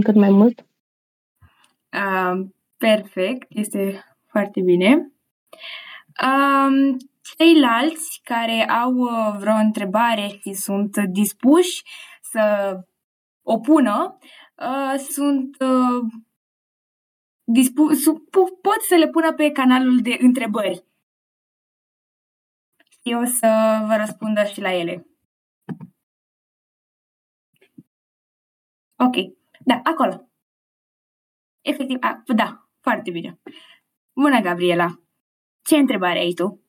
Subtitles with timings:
[0.00, 0.66] cât mai mult.
[1.92, 2.46] Uh,
[2.76, 5.12] perfect, este foarte bine.
[6.22, 6.96] Um,
[7.36, 11.82] ceilalți care au uh, vreo întrebare și sunt dispuși
[12.20, 12.76] să
[13.42, 14.18] o pună,
[14.56, 16.22] uh, sunt uh,
[17.44, 18.28] dispu- su-
[18.62, 20.84] pot să le pună pe canalul de întrebări.
[23.02, 25.06] Eu să vă răspundă și la ele.
[28.96, 29.41] Ok.
[29.64, 30.28] Da, acolo.
[31.64, 33.40] Efectiv, a, da, foarte bine.
[34.12, 35.02] Bună, Gabriela!
[35.64, 36.62] Ce întrebare ai tu?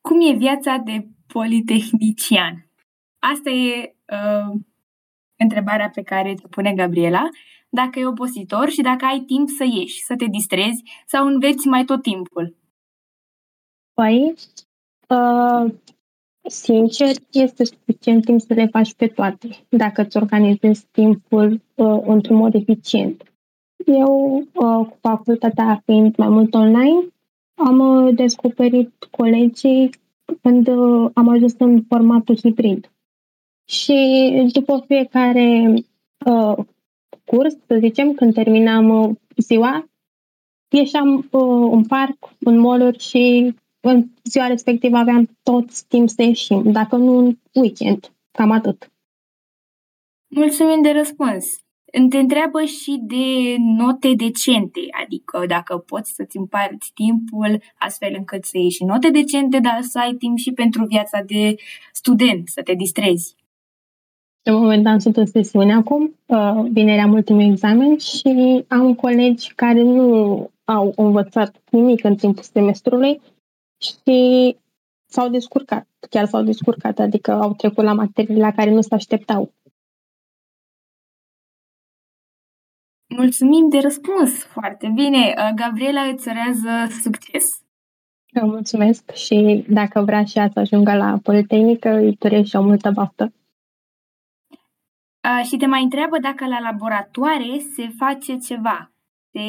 [0.00, 2.70] Cum e viața de politehnician?
[3.18, 4.60] Asta e uh,
[5.36, 7.28] întrebarea pe care te pune Gabriela.
[7.68, 11.84] Dacă e obositor și dacă ai timp să ieși, să te distrezi sau înveți mai
[11.84, 12.56] tot timpul?
[13.94, 14.34] Păi,
[15.08, 15.72] uh,
[16.48, 22.36] sincer, este suficient timp să le faci pe toate, dacă îți organizezi timpul uh, într-un
[22.36, 23.22] mod eficient.
[23.86, 27.06] Eu, uh, cu facultatea fiind mai mult online,
[27.54, 29.90] am uh, descoperit colegii
[30.42, 32.90] când uh, am ajuns în formatul hibrid.
[33.64, 35.74] Și după fiecare
[36.26, 36.56] uh,
[37.28, 39.88] curs, să zicem, când terminam uh, ziua,
[40.68, 46.72] ieșeam uh, în parc, în mall și în ziua respectivă aveam tot timp să ieșim,
[46.72, 48.92] dacă nu în weekend, cam atât.
[50.28, 51.44] Mulțumim de răspuns.
[52.10, 58.58] Te întreabă și de note decente, adică dacă poți să-ți împarți timpul astfel încât să
[58.58, 61.54] iei și note decente, dar să ai timp și pentru viața de
[61.92, 63.37] student, să te distrezi.
[64.48, 69.82] De momentan sunt în sesiune acum, uh, vineri am ultimul examen și am colegi care
[69.82, 73.20] nu au învățat nimic în timpul semestrului
[73.78, 74.56] și
[75.06, 79.52] s-au descurcat, chiar s-au descurcat, adică au trecut la materii la care nu se așteptau.
[83.08, 84.42] Mulțumim de răspuns!
[84.44, 85.34] Foarte bine!
[85.36, 87.62] Uh, Gabriela îți urează succes!
[88.28, 92.62] Eu mulțumesc și dacă vrea și ea să ajungă la Politehnică, îi doresc și o
[92.62, 93.32] multă baftă.
[95.24, 98.90] Uh, și te mai întreabă dacă la laboratoare se face ceva,
[99.32, 99.42] se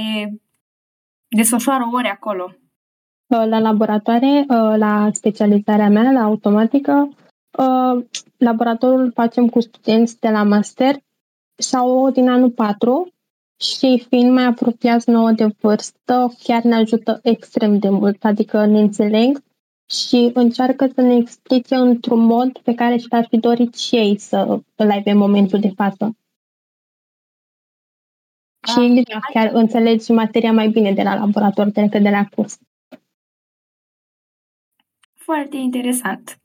[1.27, 2.53] desfășoară ore acolo.
[3.27, 7.09] Uh, la laboratoare, uh, la specializarea mea, la automatică,
[7.57, 8.05] uh,
[8.37, 10.95] laboratorul facem cu studenți de la master
[11.55, 13.13] sau din anul 4
[13.59, 18.79] și fiind mai apropiați nouă de vârstă, chiar ne ajută extrem de mult, adică ne
[18.79, 19.43] înțeleg
[19.89, 24.17] și încearcă să ne explice într-un mod pe care și ar fi dorit și ei
[24.17, 26.17] să îl aibă în momentul de față.
[28.59, 32.57] Ah, și da, chiar înțelegi materia mai bine de la laborator decât de la curs.
[35.13, 36.39] Foarte interesant.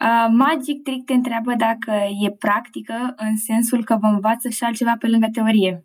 [0.00, 4.96] Uh, Magic Trick te întreabă dacă e practică în sensul că vă învață și altceva
[4.98, 5.84] pe lângă teorie.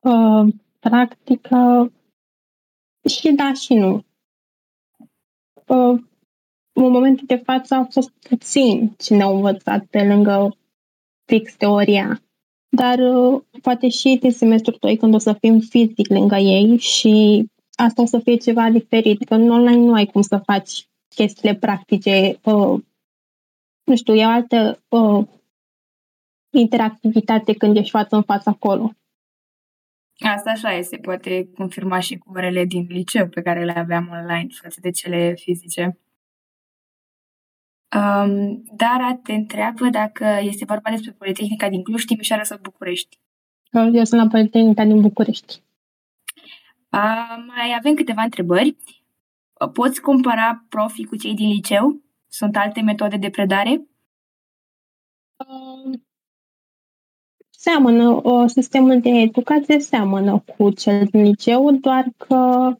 [0.00, 1.92] Uh, practică
[3.08, 4.04] și da și nu.
[5.66, 6.02] Uh,
[6.72, 10.56] în momentul de față a fost puțin ce ne-au învățat pe lângă
[11.24, 12.22] fix teoria.
[12.68, 17.44] Dar uh, poate și din semestrul 2 când o să fim fizic lângă ei și
[17.74, 21.54] asta o să fie ceva diferit, că în online nu ai cum să faci chestiile
[21.54, 22.80] practice, uh,
[23.84, 25.26] nu știu, e o altă uh,
[26.50, 28.92] interactivitate când ești față în față acolo.
[30.18, 34.48] Asta așa este, poate confirma și cu orele din liceu pe care le aveam online
[34.62, 35.98] față de cele fizice.
[37.96, 43.20] Um, Dara te întreabă dacă este vorba despre Politehnica din Cluj, Timișoara sau București.
[43.70, 45.62] Eu sunt la Politehnica din București.
[46.92, 48.76] Uh, mai avem câteva întrebări.
[49.72, 52.02] Poți compara profii cu cei din liceu?
[52.28, 53.70] Sunt alte metode de predare?
[55.36, 56.00] Uh,
[57.64, 62.72] seamănă, uh, sistemul de educație seamănă cu cel din liceu, doar că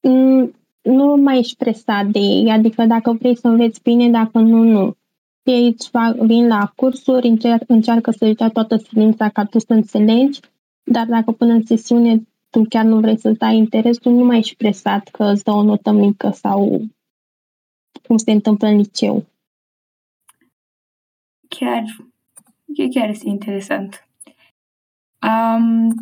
[0.00, 4.62] mm, nu mai ești presat de ei, adică dacă vrei să înveți bine, dacă nu,
[4.62, 4.96] nu.
[5.42, 5.90] Ei îți
[6.26, 10.40] vin la cursuri, încer- încearcă să-și dea toată silința ca tu să înțelegi,
[10.82, 14.56] dar dacă până în sesiune tu chiar nu vrei să-ți dai interesul, nu mai ești
[14.56, 16.82] presat că îți dă o notă mică sau
[18.06, 19.24] cum se întâmplă în liceu.
[21.48, 21.84] Chiar,
[22.90, 24.08] chiar este interesant.
[25.22, 25.94] Um,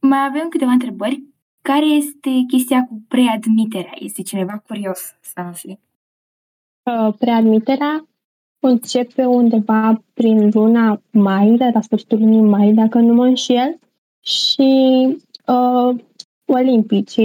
[0.00, 1.22] mai avem câteva întrebări.
[1.62, 3.92] Care este chestia cu preadmiterea?
[3.98, 5.80] Este cineva curios să afle?
[6.82, 8.08] Uh, preadmiterea
[8.60, 13.78] începe undeva prin luna mai, de la sfârșitul lunii mai, dacă nu mă înșel,
[14.20, 14.70] și
[15.46, 15.96] uh,
[16.46, 17.16] olimpici,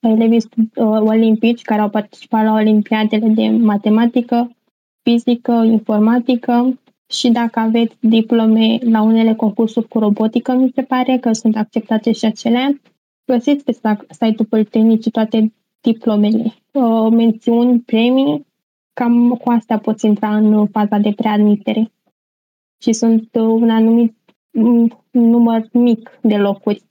[0.00, 0.48] elevii
[0.84, 4.56] olimpici care au participat la olimpiadele de matematică,
[5.02, 6.78] fizică, informatică
[7.10, 12.12] și dacă aveți diplome la unele concursuri cu robotică, mi se pare că sunt acceptate
[12.12, 12.80] și acelea.
[13.24, 13.72] Găsiți pe
[14.10, 16.54] site-ul Politehnicii toate diplomele,
[17.10, 18.46] mențiuni, premii,
[18.92, 21.92] cam cu astea poți intra în faza de preadmitere.
[22.82, 24.16] Și sunt un anumit
[25.10, 26.82] număr mic de locuri.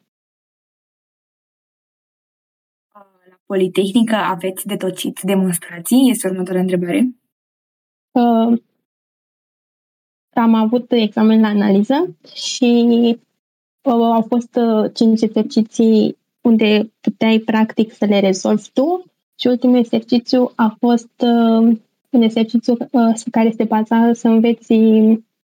[2.94, 6.10] La Politehnică aveți de tocit demonstrații?
[6.10, 7.10] Este următoarea întrebare.
[8.12, 8.60] Uh,
[10.34, 12.88] am avut examen la analiză și
[13.82, 19.04] uh, au fost uh, cinci exerciții unde puteai practic să le rezolvi tu
[19.36, 21.78] și ultimul exercițiu a fost uh,
[22.10, 24.74] un exercițiu uh, care se baza să înveți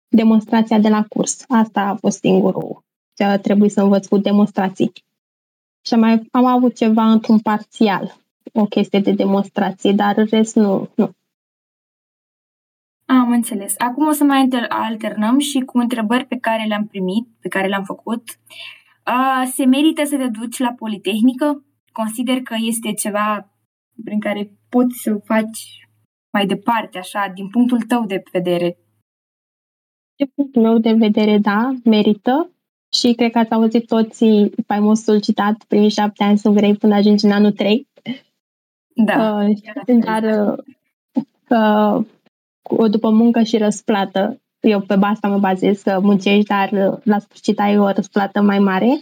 [0.07, 1.43] demonstrația de la curs.
[1.47, 2.83] Asta a fost singurul
[3.13, 4.91] ce a trebuit să învăț cu demonstrații.
[5.85, 8.17] Și mai am avut ceva într-un parțial,
[8.53, 11.11] o chestie de demonstrație, dar în rest nu, nu.
[13.19, 13.73] Am înțeles.
[13.77, 17.83] Acum o să mai alternăm și cu întrebări pe care le-am primit, pe care le-am
[17.83, 18.23] făcut.
[19.53, 21.65] Se merită să te duci la Politehnică?
[21.91, 23.49] Consider că este ceva
[24.03, 25.87] prin care poți să faci
[26.31, 28.77] mai departe, așa, din punctul tău de vedere?
[30.15, 32.51] Din punctul meu de vedere, da, merită.
[32.93, 34.25] Și cred că ați auzit toți
[34.67, 37.87] faimosul citat, primii șapte ani sunt grei până ajungi în anul trei.
[38.93, 39.43] Da.
[39.43, 39.57] Uh,
[39.99, 40.57] dar uh,
[41.49, 42.05] uh,
[42.89, 47.59] după muncă și răsplată, eu pe asta mă bazez, că muncești, dar uh, la sfârșit
[47.59, 49.01] ai o răsplată mai mare.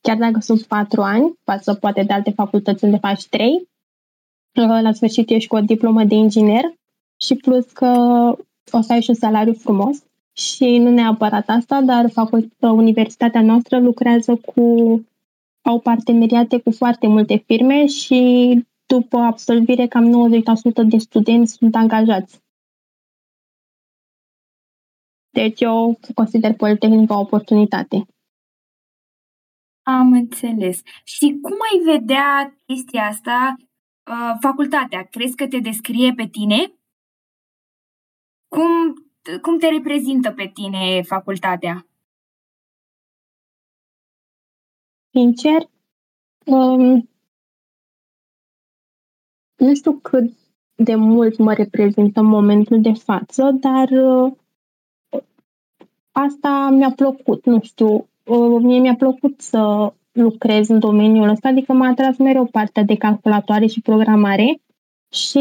[0.00, 3.68] Chiar dacă sunt patru ani, față poate de alte facultăți unde faci trei,
[4.82, 6.64] la sfârșit ești cu o diplomă de inginer
[7.16, 7.86] și plus că
[8.70, 10.02] o să ai și un salariu frumos
[10.32, 14.62] și nu neapărat asta, dar facultatea, universitatea noastră lucrează cu
[15.62, 18.20] au parteneriate cu foarte multe firme și
[18.86, 20.30] după absolvire cam
[20.84, 22.40] 90% de studenți sunt angajați.
[25.30, 28.06] Deci eu consider Politehnica o oportunitate.
[29.82, 30.80] Am înțeles.
[31.04, 33.56] Și cum ai vedea chestia asta
[34.08, 36.72] Uh, facultatea, crezi că te descrie pe tine?
[38.48, 38.94] Cum,
[39.42, 41.86] cum te reprezintă pe tine facultatea?
[45.10, 45.68] Sincer,
[46.46, 47.08] um,
[49.56, 50.32] nu știu cât
[50.74, 54.32] de mult mă reprezintă în momentul de față, dar uh,
[56.18, 61.72] asta mi-a plăcut, nu știu, uh, mie mi-a plăcut să lucrez în domeniul ăsta, adică
[61.72, 64.60] m-a atras mereu partea de calculatoare și programare
[65.10, 65.38] și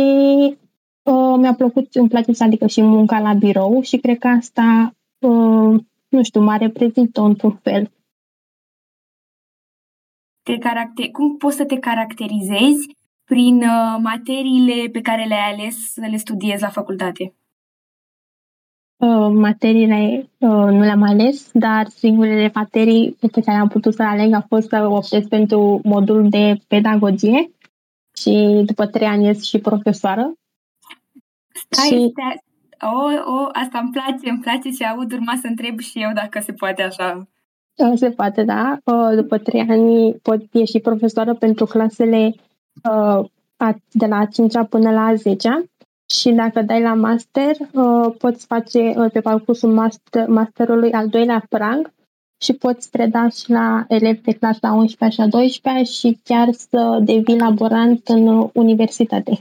[1.03, 4.95] uh, mi-a plăcut, îmi place să adică și munca la birou și cred că asta,
[5.19, 5.79] uh,
[6.09, 7.91] nu știu, mă reprezintă într-un fel.
[10.43, 16.07] Te caracter- cum poți să te caracterizezi prin uh, materiile pe care le-ai ales să
[16.09, 17.33] le studiezi la facultate?
[18.97, 24.07] Uh, materiile uh, nu le-am ales, dar singurele materii pe care am putut să le
[24.07, 27.51] aleg a fost să optez pentru modul de pedagogie
[28.13, 30.33] și după trei ani ies și profesoară.
[31.69, 32.09] Stai, și...
[32.09, 32.41] stai.
[32.81, 36.39] O, o, asta îmi place, îmi place și aud, urma să întreb și eu dacă
[36.39, 37.27] se poate așa.
[37.75, 38.77] Uh, se poate, da.
[39.15, 42.35] După trei ani pot ieși profesoară pentru clasele
[43.91, 45.69] de la 5 până la 10
[46.09, 51.45] și dacă dai la master, uh, poți face uh, pe parcursul master, masterului al doilea
[51.49, 51.93] prang
[52.41, 56.99] și poți preda și la elevi de clasa 11 și a 12 și chiar să
[57.03, 59.39] devii laborant în universitate.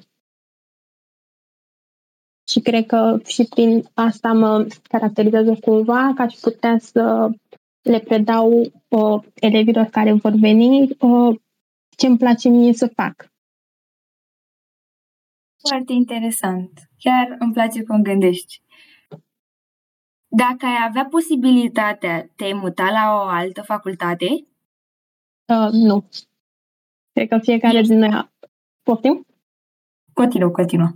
[2.48, 7.30] Și cred că și prin asta mă caracterizează cumva că aș putea să
[7.82, 11.36] le predau uh, elevilor care vor veni uh,
[11.96, 13.30] ce îmi place mie să fac.
[15.68, 16.70] Foarte interesant.
[16.98, 18.60] Chiar îmi place cum gândești.
[20.28, 24.26] Dacă ai avea posibilitatea, te-ai muta la o altă facultate?
[25.46, 26.08] Uh, nu.
[27.12, 28.32] Cred că fiecare din noi a...
[28.82, 29.26] Poftim?
[30.12, 30.88] Continuă, continuă.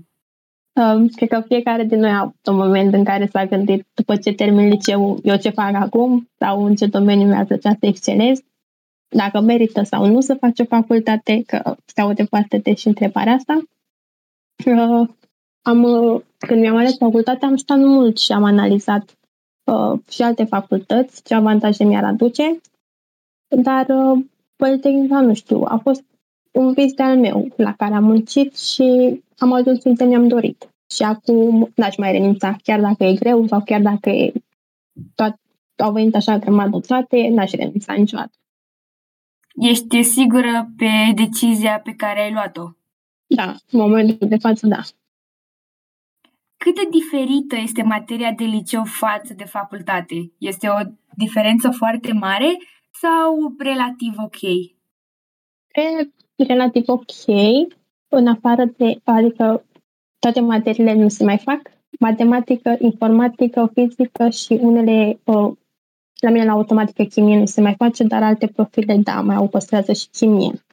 [0.73, 4.17] Uh, cred că fiecare din noi a avut un moment în care s-a gândit după
[4.17, 8.41] ce termin liceu, eu ce fac acum sau în ce domeniu mi-ar plăcea să excelez,
[9.09, 13.33] dacă merită sau nu să faci o facultate, că se aude foarte des și întrebarea
[13.33, 13.63] asta.
[14.67, 15.09] Uh,
[15.63, 19.19] am, uh, când mi-am ales facultatea, am stat mult și am analizat
[19.65, 22.61] uh, și alte facultăți, ce avantaje mi-ar aduce,
[23.63, 24.25] dar uh,
[24.57, 26.05] Politehnica, nu știu, a fost
[26.53, 30.69] un vis de al meu la care am muncit și am ajuns unde mi-am dorit.
[30.95, 34.33] Și acum n-aș mai renunța, chiar dacă e greu sau chiar dacă e
[35.15, 35.41] toat,
[35.77, 38.33] au venit așa grămadă toate, n-aș renunța niciodată.
[39.55, 42.71] Ești sigură pe decizia pe care ai luat-o?
[43.35, 44.81] Da, în momentul de față, da.
[46.57, 50.33] Cât de diferită este materia de liceu față de facultate?
[50.39, 52.59] Este o diferență foarte mare
[53.01, 54.43] sau relativ ok?
[56.37, 57.13] E relativ ok,
[58.09, 59.65] în afară de, adică
[60.19, 61.61] toate materiile nu se mai fac,
[61.99, 65.53] matematică, informatică, fizică și unele, uh,
[66.21, 69.49] la mine la automatică chimie nu se mai face, dar alte profile, da, mai au
[69.49, 70.65] păstrează și chimie.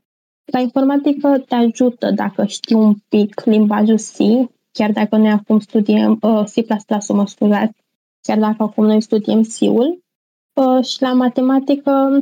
[0.51, 6.19] La informatică te ajută dacă știi un pic limbajul C, chiar dacă noi acum studiem
[6.21, 7.83] uh, C++, mă scuzați,
[8.21, 10.03] chiar dacă acum noi studiem C-ul.
[10.53, 12.21] Uh, și la matematică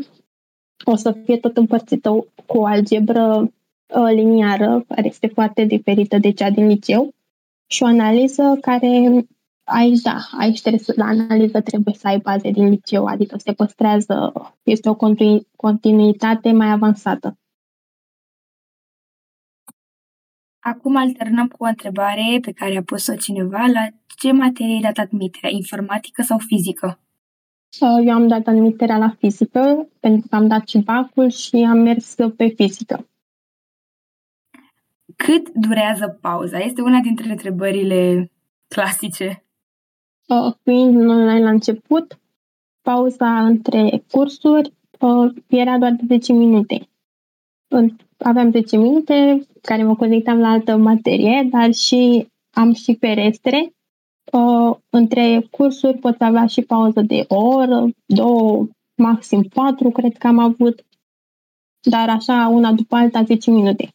[0.86, 2.10] o să fie tot împărțită
[2.46, 7.14] cu o algebră uh, liniară, care este foarte diferită de cea din liceu,
[7.68, 9.26] și o analiză care
[9.64, 13.54] aici, da, aici trebuie să, la analiză trebuie să ai baze din liceu, adică se
[13.54, 14.98] păstrează, este o
[15.56, 17.38] continuitate mai avansată.
[20.68, 23.66] Acum alternăm cu o întrebare pe care a pus-o cineva.
[23.74, 25.50] La ce materie ai dat admiterea?
[25.50, 27.00] Informatică sau fizică?
[27.80, 32.16] Eu am dat admiterea la fizică, pentru că am dat și bacul și am mers
[32.36, 33.08] pe fizică.
[35.16, 36.58] Cât durează pauza?
[36.58, 38.32] Este una dintre întrebările
[38.68, 39.44] clasice.
[40.64, 42.20] Fiind online la început,
[42.82, 44.74] pauza între cursuri
[45.48, 46.90] era doar de 10 minute.
[48.18, 53.70] Aveam 10 minute care mă conectam la altă materie, dar și am și perestre.
[54.90, 60.40] Între cursuri pot avea și pauză de o oră, două, maxim patru, cred că am
[60.40, 60.86] avut,
[61.90, 63.90] dar așa una după alta 10 minute.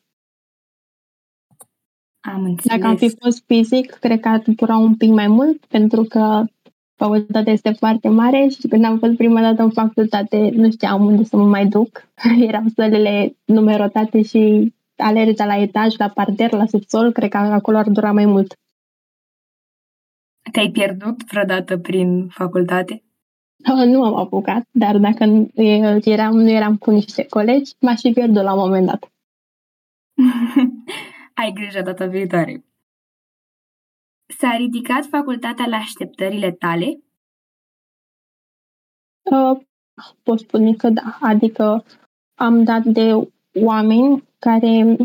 [2.20, 2.78] Am înțeles.
[2.78, 6.44] Dacă am fi fost fizic, cred că ar dura un pic mai mult, pentru că
[7.00, 11.24] facultatea este foarte mare și când am fost prima dată în facultate, nu știam unde
[11.24, 12.08] să mă mai duc.
[12.48, 17.76] Erau sălile numerotate și alergi de la etaj, la parter, la subsol, cred că acolo
[17.76, 18.58] ar dura mai mult.
[20.52, 23.02] Te-ai pierdut vreodată prin facultate?
[23.86, 25.50] Nu am apucat, dar dacă
[26.04, 29.12] eram, nu eram cu niște colegi, m-aș fi pierdut la un moment dat.
[31.40, 32.64] Ai grijă data viitoare.
[34.38, 36.98] S-a ridicat facultatea la așteptările tale?
[39.22, 39.60] Uh,
[40.22, 41.84] pot spune că da, adică
[42.34, 44.96] am dat de oameni care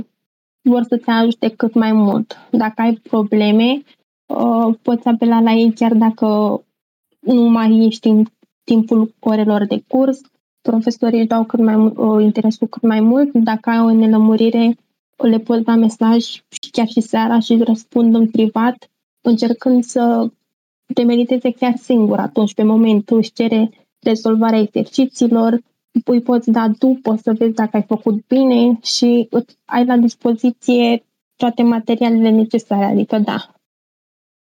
[0.61, 2.37] vor să te ajute cât mai mult.
[2.51, 3.81] Dacă ai probleme,
[4.25, 6.25] uh, poți apela la ei chiar dacă
[7.19, 8.25] nu mai ești în
[8.63, 10.21] timpul orelor de curs.
[10.61, 13.33] Profesorii își dau cât mai, uh, interesul cât mai mult.
[13.33, 14.77] Dacă ai o nelămurire,
[15.17, 18.89] le pot da mesaj și chiar și seara și răspund în privat,
[19.25, 20.31] încercând să
[20.93, 25.61] te mediteze chiar singur atunci, pe moment, tu își cere rezolvarea exercițiilor,
[26.05, 29.29] îi poți da după să vezi dacă ai făcut bine și
[29.65, 31.05] ai la dispoziție
[31.35, 33.55] toate materialele necesare, adică da,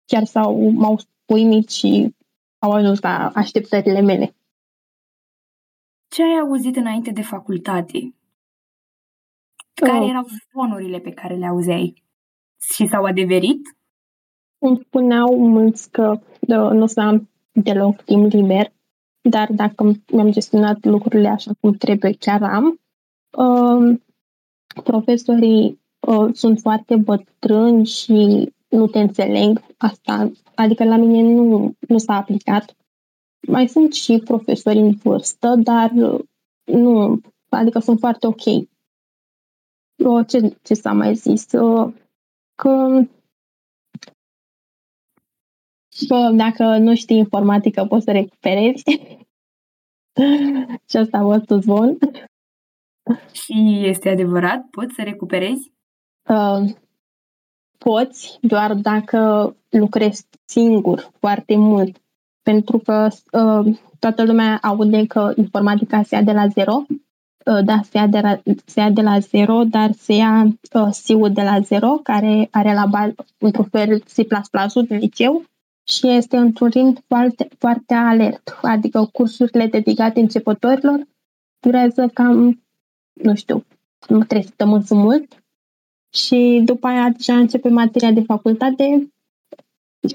[0.05, 2.15] chiar s-au, m-au uimit și
[2.59, 4.35] au ajuns la așteptările mele.
[6.07, 8.15] Ce ai auzit înainte de facultate?
[9.73, 12.03] Care erau zvonurile pe care le auzeai?
[12.73, 13.61] Și s-au adeverit?
[14.63, 18.73] Îmi spuneau mulți că nu o să am deloc timp liber,
[19.21, 22.79] dar dacă mi-am gestionat lucrurile așa cum trebuie, chiar am.
[23.37, 23.99] Uh,
[24.83, 31.97] profesorii uh, sunt foarte bătrâni și nu te înțeleg asta, adică la mine nu, nu
[31.97, 32.75] s-a aplicat.
[33.47, 35.91] Mai sunt și profesori în vârstă, dar
[36.63, 38.69] nu, adică sunt foarte ok
[40.03, 41.51] o, ce, ce s-a mai zis?
[41.51, 41.91] O,
[42.55, 43.01] că
[46.07, 48.83] Bă, dacă nu știi informatică, poți să recuperezi.
[50.89, 51.97] și asta a fost un zvon.
[53.31, 54.65] Și este adevărat?
[54.71, 55.71] Poți să recuperezi?
[56.29, 56.75] Uh,
[57.77, 62.01] poți, doar dacă lucrezi singur foarte mult.
[62.41, 66.85] Pentru că uh, toată lumea aude că informatica se ia de la zero
[67.45, 70.87] Uh, da, se ia de la, se ia de la zero, dar se ia uh,
[70.91, 75.43] SIU de la zero, care are la bază, într-un fel, C++-ul de liceu
[75.83, 81.07] și este într-un ritm foarte, foarte alert, adică cursurile dedicate începătorilor
[81.59, 82.63] durează cam,
[83.13, 83.65] nu știu,
[84.27, 85.43] trei săptămâni sunt mult
[86.13, 89.13] și după aia deja începe materia de facultate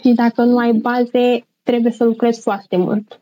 [0.03, 3.21] și dacă nu ai baze, trebuie să lucrezi foarte mult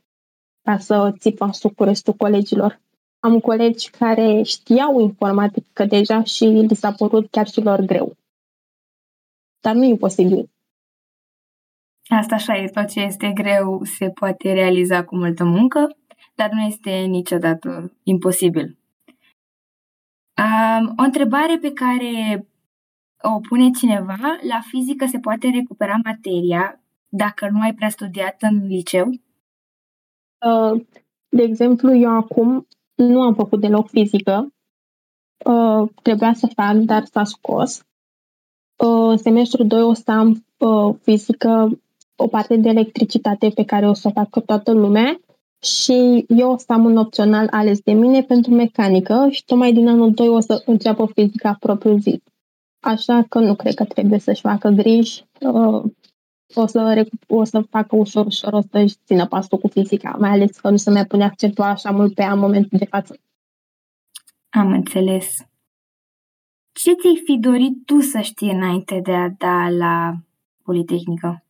[0.63, 2.83] ca să ții pasul cu restul colegilor.
[3.19, 8.17] Am colegi care știau informatică deja și li s-a părut chiar și lor greu.
[9.61, 10.51] Dar nu e posibil.
[12.09, 15.97] Asta așa e, tot ce este greu se poate realiza cu multă muncă,
[16.35, 18.79] dar nu este niciodată imposibil.
[20.37, 22.47] Um, o întrebare pe care
[23.23, 28.67] o pune cineva, la fizică se poate recupera materia dacă nu ai prea studiat în
[28.67, 29.07] liceu?
[30.47, 30.85] Uh,
[31.29, 34.53] de exemplu, eu acum nu am făcut deloc fizică.
[35.45, 37.87] Uh, trebuia să fac, dar s-a scos.
[38.77, 41.81] Uh, semestrul 2 o să am uh, fizică,
[42.17, 45.21] o parte de electricitate pe care o să o facă toată lumea
[45.65, 49.89] și eu o să am un opțional ales de mine pentru mecanică și tocmai din
[49.89, 52.19] anul 2 o să înceapă fizica propriu zis.
[52.81, 55.25] Așa că nu cred că trebuie să-și facă griji.
[55.41, 55.83] Uh,
[56.55, 60.59] o să, o să facă ușor, ușor, o să-și țină pasul cu fizica, mai ales
[60.59, 63.17] că nu se mai pune accentul așa mult pe ea în momentul de față.
[64.49, 65.37] Am înțeles.
[66.73, 70.15] Ce ți-ai fi dorit tu să știi înainte de a da la
[70.63, 71.44] Politehnică?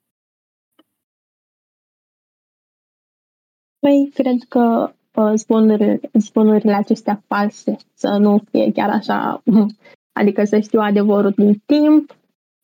[3.85, 9.43] Păi, cred că uh, zbonurile, zbonurile acestea false să nu fie chiar așa,
[10.21, 12.17] adică să știu adevărul din timp.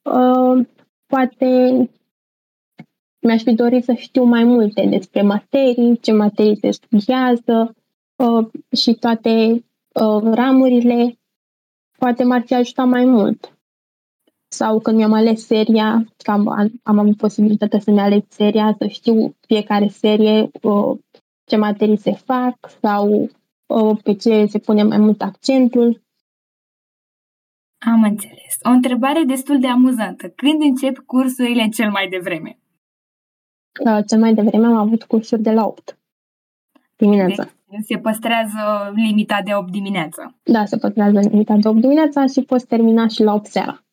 [0.03, 0.67] Uh,
[1.07, 1.91] poate
[3.21, 7.75] mi-aș fi dorit să știu mai multe despre materii, ce materii se studiază
[8.17, 8.47] uh,
[8.77, 11.19] și toate uh, ramurile.
[11.99, 13.59] Poate m-ar fi ajutat mai mult.
[14.49, 19.35] Sau când mi-am ales seria, că am, am avut posibilitatea să-mi aleg seria, să știu
[19.47, 20.99] fiecare serie uh,
[21.50, 23.30] ce materii se fac sau
[23.66, 26.02] uh, pe ce se pune mai mult accentul.
[27.87, 28.59] Am înțeles.
[28.62, 30.28] O întrebare destul de amuzantă.
[30.28, 32.59] Când încep cursurile cel mai devreme?
[33.87, 35.99] Uh, cel mai devreme am avut cursuri de la 8
[36.97, 37.45] dimineața.
[37.45, 40.35] Deci se păstrează limita de 8 dimineața.
[40.42, 43.85] Da, se păstrează limita de 8 dimineața și poți termina și la 8 seara.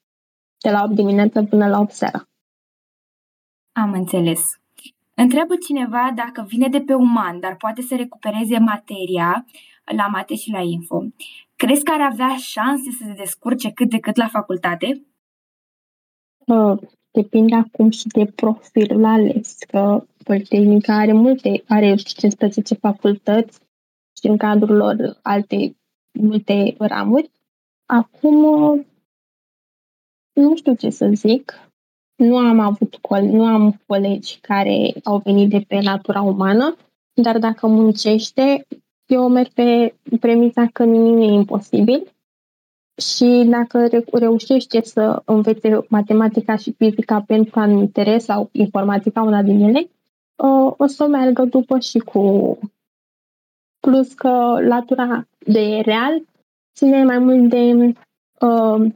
[0.58, 2.30] De la 8 dimineața până la 8 seara.
[3.72, 4.60] Am înțeles.
[5.22, 9.46] Întreabă cineva dacă vine de pe uman, dar poate să recupereze materia
[9.96, 11.04] la mate și la info.
[11.56, 15.06] Crezi că ar avea șanse să se descurce cât de cât la facultate?
[16.46, 16.80] Uh,
[17.12, 23.60] depinde acum și de profilul ales, că Politehnica are multe, are 15 facultăți
[24.22, 25.78] și în cadrul lor alte
[26.20, 27.32] multe ramuri.
[27.86, 28.42] Acum
[30.34, 31.67] nu știu ce să zic.
[32.18, 36.76] Nu am avut col- nu am colegi care au venit de pe natura umană,
[37.14, 38.68] dar dacă muncește,
[39.06, 42.12] eu merg pe premisa că nimic nu e imposibil
[43.02, 49.60] și dacă reușește să învețe matematica și fizica pentru un interes sau informatica, una din
[49.60, 49.90] ele,
[50.78, 52.58] o să meargă după și cu
[53.80, 56.24] plus că latura de real
[56.76, 57.94] ține mai mult de
[58.40, 58.92] uh,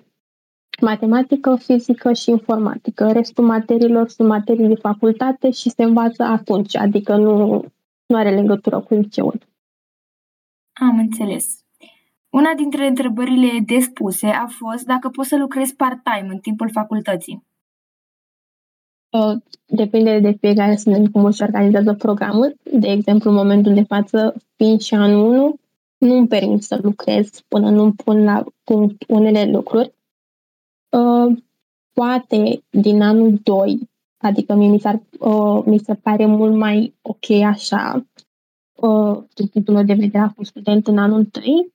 [0.81, 3.11] matematică, fizică și informatică.
[3.11, 7.65] Restul materiilor sunt materii de facultate și se învață atunci, adică nu,
[8.05, 9.39] nu are legătură cu liceul.
[10.73, 11.63] Am înțeles.
[12.29, 17.43] Una dintre întrebările despuse a fost dacă poți să lucrezi part-time în timpul facultății.
[19.09, 22.55] Uh, depinde de fiecare student cum își organizează programul.
[22.73, 25.59] De exemplu, în momentul de față, fiind și anul 1,
[25.97, 29.93] nu îmi permit să lucrez până nu pun la punct unele lucruri.
[30.91, 31.37] Uh,
[31.93, 37.29] poate din anul 2, adică mie mi, s-ar, uh, mi se pare mult mai ok
[37.29, 38.05] așa,
[38.75, 41.73] uh, din punctul meu de vedere, a fost student în anul 3,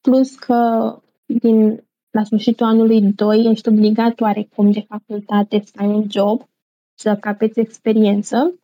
[0.00, 0.92] plus că
[1.26, 6.48] din, la sfârșitul anului 2 ești obligat oarecum de facultate să ai un job,
[6.94, 8.54] să capeți experiență,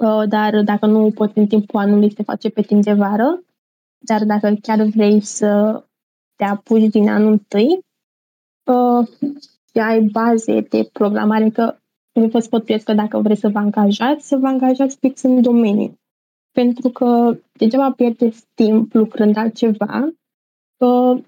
[0.00, 3.42] uh, dar dacă nu poți în timpul anului, se face pe timp de vară,
[3.98, 5.82] dar dacă chiar vrei să
[6.36, 7.80] te apuci din anul 1,
[8.72, 9.08] uh,
[9.72, 11.76] ai baze de programare, că
[12.12, 15.98] nu vă sfătuiesc că dacă vreți să vă angajați, să vă angajați fix în domeniu.
[16.52, 20.08] Pentru că degeaba pierdeți timp lucrând altceva
[20.78, 21.22] uh,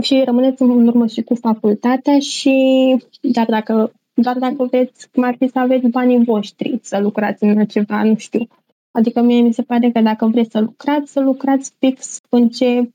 [0.00, 5.34] și rămâneți în urmă și cu facultatea și dar dacă, doar dacă vreți, cum ar
[5.38, 8.48] fi să aveți banii voștri să lucrați în ceva, nu știu.
[8.90, 12.90] Adică mie mi se pare că dacă vreți să lucrați, să lucrați fix în ce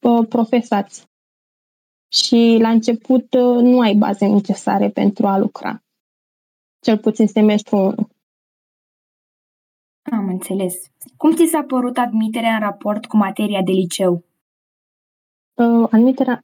[0.00, 1.09] uh, profesați.
[2.12, 5.82] Și la început uh, nu ai baze necesare pentru a lucra.
[6.80, 7.94] Cel puțin semestru 1.
[10.02, 10.74] Am înțeles.
[11.16, 14.24] Cum ți s-a părut admiterea în raport cu materia de liceu?
[15.60, 16.42] uh, admiterea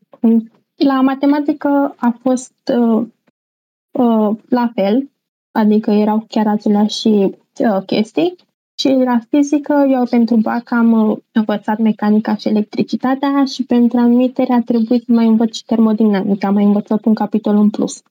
[0.75, 3.07] la matematică a fost uh,
[3.91, 5.11] uh, la fel,
[5.51, 8.37] adică erau chiar aceleași uh, chestii.
[8.79, 14.53] Și la fizică, eu pentru BAC am uh, învățat mecanica și electricitatea și pentru admitere
[14.53, 18.03] a trebuit să mai învăț și termodinamica, am mai învățat un capitol în plus.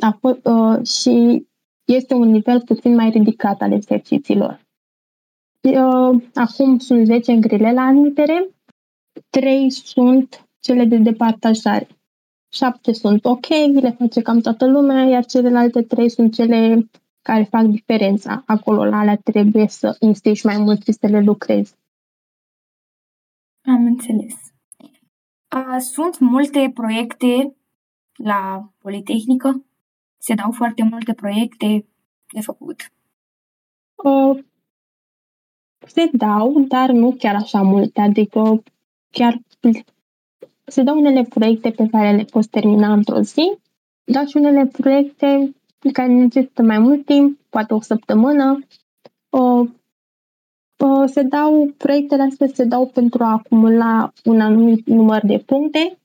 [0.00, 1.46] A fost, uh, și
[1.84, 4.66] este un nivel puțin mai ridicat al exercițiilor.
[5.60, 8.48] Uh, acum sunt 10 grile la admitere
[9.30, 11.88] trei sunt cele de departajare.
[12.52, 16.88] Șapte sunt ok, le face cam toată lumea, iar celelalte trei sunt cele
[17.22, 18.42] care fac diferența.
[18.46, 21.74] Acolo la alea trebuie să instiși mai mult și să le lucrezi.
[23.64, 24.34] Am înțeles.
[25.78, 27.56] Sunt multe proiecte
[28.14, 29.64] la Politehnică?
[30.18, 31.86] Se dau foarte multe proiecte
[32.32, 32.92] de făcut?
[33.94, 34.44] Uh,
[35.86, 38.00] se dau, dar nu chiar așa multe.
[38.00, 38.62] Adică
[39.10, 39.40] chiar
[40.64, 43.58] se dau unele proiecte pe care le poți termina într-o zi,
[44.04, 45.54] dar și unele proiecte
[45.92, 48.58] care necesită mai mult timp, poate o săptămână.
[49.28, 49.68] Uh,
[50.78, 55.98] uh, se dau, proiectele astea se dau pentru a acumula un anumit număr de puncte,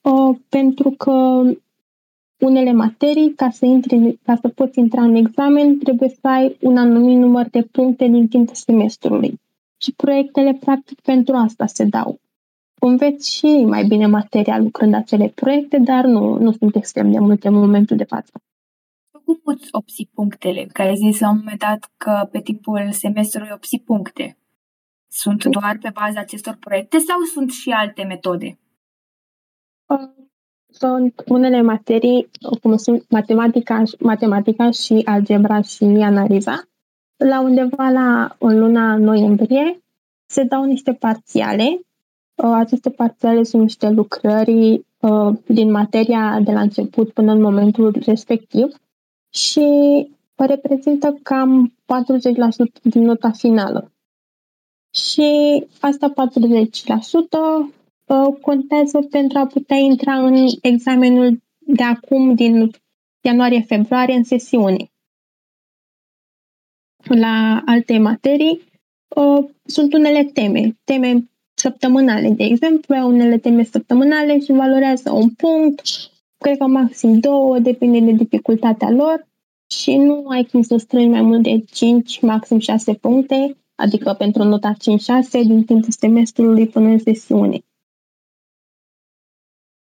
[0.00, 1.42] uh, pentru că
[2.38, 6.76] unele materii, ca să, intri, ca să poți intra în examen, trebuie să ai un
[6.76, 9.40] anumit număr de puncte din timpul semestrului.
[9.76, 12.18] Și proiectele, practic, pentru asta se dau.
[12.80, 17.48] Înveți și mai bine materia lucrând acele proiecte, dar nu, nu sunt extrem de multe
[17.48, 18.32] în momentul de față.
[19.30, 20.66] Cum poți obții punctele?
[20.72, 24.38] Că ai zis la un moment dat că pe timpul semestrului obții puncte.
[25.08, 28.58] Sunt doar pe baza acestor proiecte sau sunt și alte metode?
[30.68, 32.30] Sunt unele materii,
[32.62, 36.68] cum sunt matematica, matematica și algebra și analiza.
[37.16, 39.82] La undeva la în luna noiembrie
[40.26, 41.80] se dau niște parțiale.
[42.34, 47.96] Uh, aceste parțiale sunt niște lucrări uh, din materia de la început până în momentul
[48.06, 48.74] respectiv
[49.30, 49.66] și
[50.36, 51.72] reprezintă cam 40%
[52.82, 53.92] din nota finală.
[54.94, 55.30] Și
[55.80, 56.14] asta 40%
[58.40, 62.70] contează pentru a putea intra în examenul de acum, din
[63.20, 64.90] ianuarie-februarie, în sesiune.
[67.04, 68.60] La alte materii
[69.64, 75.82] sunt unele teme, teme săptămânale, de exemplu, unele teme săptămânale și valorează un punct,
[76.40, 79.28] cred că maxim două, depinde de dificultatea lor
[79.66, 84.42] și nu ai cum să strângi mai mult de 5, maxim 6 puncte, adică pentru
[84.42, 84.76] nota 5-6
[85.30, 87.64] din timpul semestrului până în sesiune.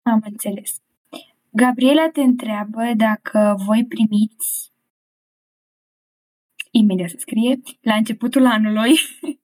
[0.02, 0.82] Am înțeles.
[1.50, 4.72] Gabriela te întreabă dacă voi primiți
[6.72, 8.98] imediat se scrie, la începutul anului,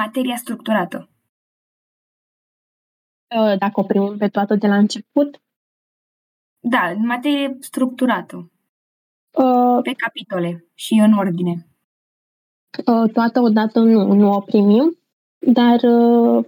[0.00, 1.09] materia structurată.
[3.38, 5.40] Ă, dacă o primim pe toată de la început?
[6.60, 8.50] Da, materie structurată.
[9.30, 11.66] Uh, pe capitole și în ordine.
[12.86, 14.98] Uh, toată odată nu, nu o primim,
[15.46, 16.44] dar uh,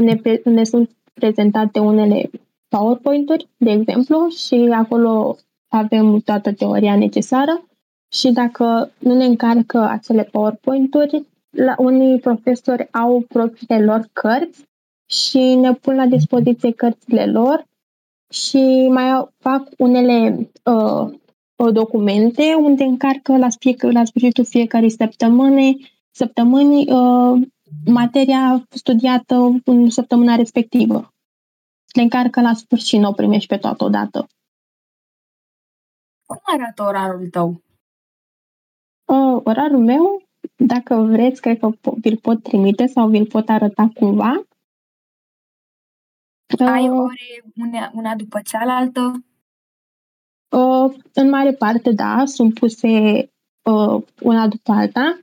[0.00, 2.30] ne, ne sunt prezentate unele
[2.68, 5.36] PowerPoint-uri, de exemplu, și acolo
[5.68, 7.64] avem toată teoria necesară
[8.12, 14.64] și dacă nu ne încarcă acele PowerPoint-uri, la unii profesori au propriile lor cărți
[15.06, 17.66] și ne pun la dispoziție cărțile lor
[18.28, 26.92] și mai fac unele uh, documente unde încarcă la, fiecare, la sfârșitul fiecare săptămâni, săptămâni
[26.92, 27.46] uh,
[27.86, 31.14] materia studiată în săptămâna respectivă.
[31.94, 34.26] Le încarcă la sfârșit, nu o primești pe toată odată.
[36.26, 37.62] Cum arată orarul tău?
[39.04, 40.22] Uh, orarul meu,
[40.56, 44.46] dacă vreți, cred că vi-l pot trimite sau vi-l pot arăta cumva.
[46.58, 49.24] Ai ore una, una după cealaltă?
[50.48, 52.88] Uh, în mare parte, da, sunt puse
[53.62, 55.18] uh, una după alta.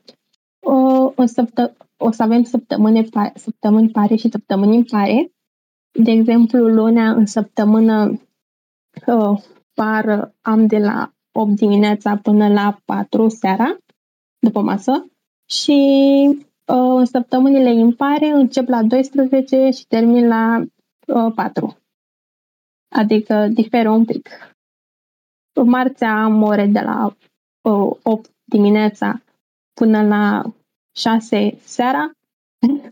[0.60, 5.32] Uh, în săptă- o să avem săptămâni, săptămâni pare și săptămâni impare.
[5.92, 8.22] De exemplu, lunea în săptămână
[9.08, 9.42] uh,
[9.74, 13.78] par am de la 8 dimineața până la 4 seara,
[14.40, 15.06] după masă,
[15.50, 15.80] și
[16.66, 20.68] uh, în săptămânile impare încep la 12 și termin la uh,
[21.06, 21.78] 4.
[22.96, 24.30] Adică diferă un pic.
[25.66, 27.16] Marțea am ore de la
[27.62, 29.22] uh, 8 dimineața
[29.74, 30.44] până la
[30.96, 32.12] 6 seara.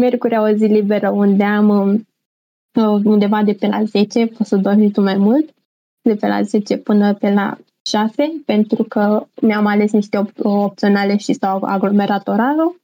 [0.00, 4.90] Miercurea o zi liberă unde am uh, undeva de pe la 10, poți să dormi
[4.90, 5.54] tu mai mult,
[6.02, 11.16] de pe la 10 până pe la 6, pentru că mi-am ales niște op- opționale
[11.16, 12.80] și s-au aglomerat orarul.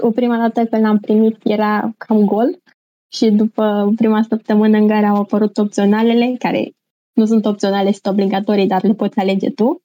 [0.00, 2.58] O prima dată când l-am primit era cam gol
[3.14, 6.70] și după prima săptămână în care au apărut opționalele, care
[7.12, 9.82] nu sunt opționale, sunt obligatorii, dar le poți alege tu,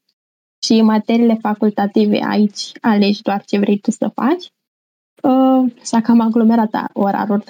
[0.64, 4.46] și materiile facultative aici alegi doar ce vrei tu să faci.
[5.24, 7.44] Uh, s-a cam aglomerat orarul.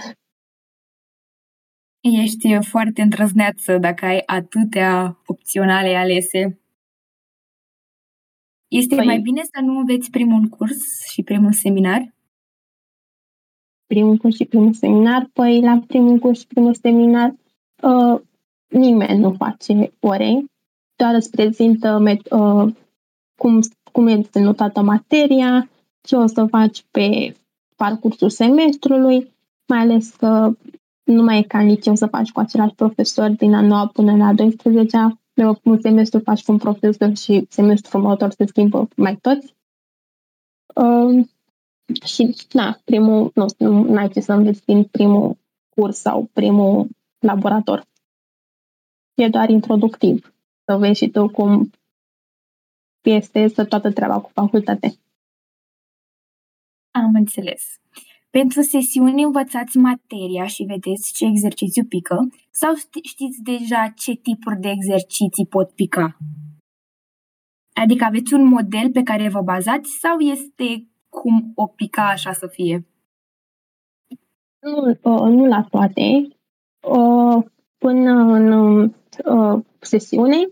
[1.99, 6.59] Ești foarte îndrăzneață dacă ai atâtea opționale alese.
[8.67, 9.05] Este păi...
[9.05, 12.13] mai bine să nu înveți primul curs și primul seminar?
[13.93, 17.35] Primul curs și primul seminar, păi la primul curs și primul seminar
[17.81, 18.21] uh,
[18.67, 20.45] nimeni nu face ore,
[20.95, 22.73] doar îți prezintă met- uh,
[23.35, 23.59] cum,
[23.91, 25.69] cum este notată materia,
[26.01, 27.35] ce o să faci pe
[27.75, 29.31] parcursul semestrului,
[29.67, 30.51] mai ales că
[31.03, 34.15] nu mai e ca în liceu să faci cu același profesor din a 9 până
[34.15, 34.97] la 12
[35.63, 39.53] un semestru faci cu un profesor și semestrul următor se schimbă mai toți.
[40.75, 41.27] Uh,
[42.05, 45.37] și, na, primul, nu, nu ai ce să înveți din primul
[45.69, 46.87] curs sau primul
[47.19, 47.87] laborator.
[49.13, 50.33] E doar introductiv.
[50.65, 51.71] Să vezi și tu cum
[53.01, 54.93] este să toată treaba cu facultate.
[56.91, 57.79] Am înțeles.
[58.29, 62.73] Pentru sesiuni învățați materia și vedeți ce exercițiu pică sau
[63.03, 66.17] știți deja ce tipuri de exerciții pot pica?
[67.73, 70.88] Adică aveți un model pe care vă bazați sau este
[71.21, 72.85] cum o pica așa să fie?
[74.59, 76.27] Nu, uh, nu la toate.
[76.87, 77.45] Uh,
[77.77, 78.51] până în
[79.25, 80.49] uh, sesiune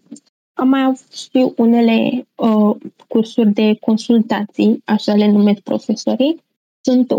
[0.53, 2.75] am mai avut și unele uh,
[3.07, 6.43] cursuri de consultații, așa le numesc profesorii.
[6.81, 7.13] Sunt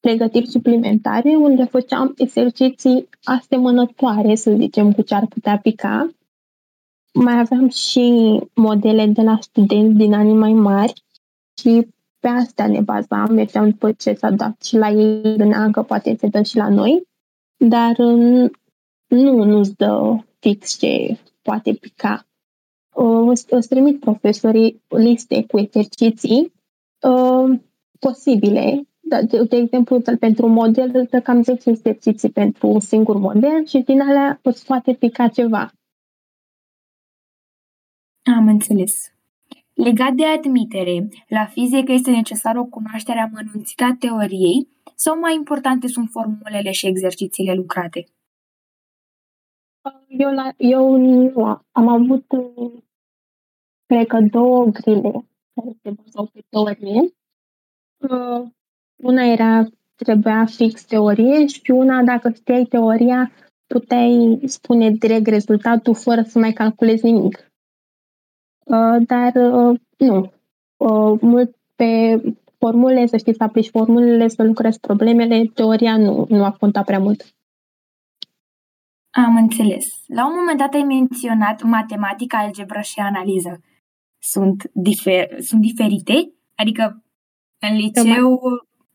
[0.00, 6.10] pregătiri suplimentare unde făceam exerciții asemănătoare, să zicem, cu ce ar putea pica.
[7.12, 11.04] Mai aveam și modele de la studenți din anii mai mari
[11.60, 11.86] și
[12.22, 16.16] pe astea ne bazam, mergeam după ce s-a dat și la ei, gândeam că poate
[16.18, 17.08] se dă și la noi,
[17.56, 17.96] dar
[19.06, 22.26] nu, nu-ți dă fix ce poate pica.
[23.48, 26.52] Îți trimit profesorii liste cu exerciții
[27.00, 27.58] uh,
[27.98, 32.80] posibile da, de, de exemplu, pentru un model îți dă cam 10 exerciții pentru un
[32.80, 35.72] singur model și din alea îți poate pica ceva.
[38.36, 39.12] Am înțeles.
[39.74, 45.86] Legat de admitere, la fizică este necesară o cunoaștere amănunțită a teoriei sau mai importante
[45.86, 48.06] sunt formulele și exercițiile lucrate?
[50.08, 52.24] Eu, la, eu nu am avut,
[53.86, 55.10] cred că, două grile
[55.54, 57.14] care se bazau pe teorie.
[57.96, 58.48] Uh,
[58.96, 63.32] una era, trebuia fix teorie și una, dacă știai teoria,
[63.66, 67.51] puteai spune direct rezultatul fără să mai calculezi nimic.
[68.64, 70.32] Uh, dar uh, nu.
[70.76, 72.20] Uh, mult pe
[72.58, 76.98] formule, să știți să aplici formulele, să lucrezi problemele, teoria nu, nu a contat prea
[76.98, 77.34] mult.
[79.10, 79.86] Am înțeles.
[80.06, 83.60] La un moment dat ai menționat matematica, algebră și analiză.
[84.18, 86.32] Sunt, difer- sunt diferite?
[86.54, 87.02] Adică
[87.58, 88.40] în liceu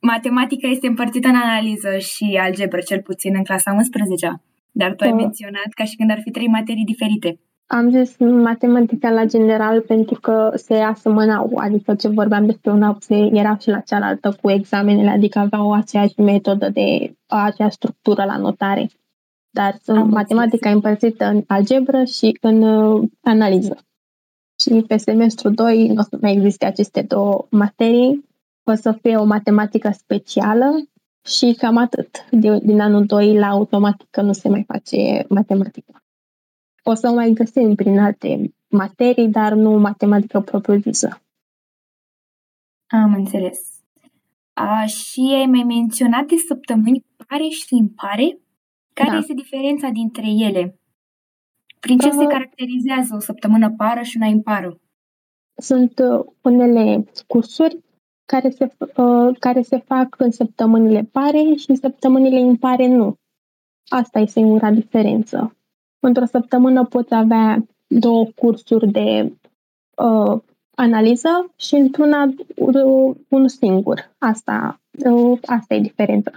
[0.01, 4.41] matematica este împărțită în analiză și algebră, cel puțin în clasa 11
[4.77, 7.39] dar tu ai menționat ca și când ar fi trei materii diferite.
[7.69, 13.15] Am zis matematica la general pentru că se asemănau, adică ce vorbeam despre una se
[13.15, 18.89] era și la cealaltă cu examenele, adică aveau aceeași metodă de aceeași structură la notare.
[19.49, 23.77] Dar Am matematica e împărțită în algebră și în uh, analiză.
[24.59, 28.25] Și pe semestru 2 nu o să mai existe aceste două materii,
[28.63, 30.89] o să fie o matematică specială
[31.25, 32.29] și cam atât.
[32.61, 36.01] Din anul 2 la automatică nu se mai face matematică.
[36.89, 41.21] O să o mai găsim prin alte materii, dar nu matematică propriu-zisă.
[42.87, 43.83] Am înțeles.
[44.53, 48.39] A, și ai mai menționat de săptămâni pare și impare?
[48.93, 49.17] Care da.
[49.17, 50.79] este diferența dintre ele?
[51.79, 54.79] Prin ce uh, se caracterizează o săptămână pară și una impară?
[55.57, 57.83] Sunt uh, unele cursuri
[58.25, 63.15] care se, uh, care se fac în săptămânile pare și în săptămânile impare nu.
[63.87, 65.56] Asta e singura diferență.
[65.99, 69.33] Într-o săptămână poți avea două cursuri de
[69.95, 70.41] uh,
[70.75, 72.23] analiză și într-una
[72.55, 74.15] uh, unul singur.
[74.17, 76.31] Asta, uh, asta e diferența.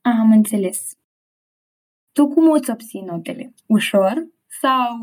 [0.00, 0.96] Am înțeles.
[2.12, 3.54] Tu cum îți obții notele?
[3.66, 4.26] Ușor
[4.60, 4.96] sau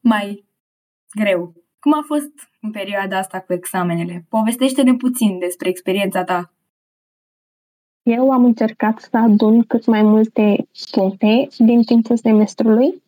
[0.00, 0.44] mai
[1.14, 1.52] greu?
[1.78, 4.26] Cum a fost în perioada asta cu examenele?
[4.28, 6.52] Povestește-ne puțin despre experiența ta.
[8.06, 13.02] Eu am încercat să adun cât mai multe puncte din timpul semestrului.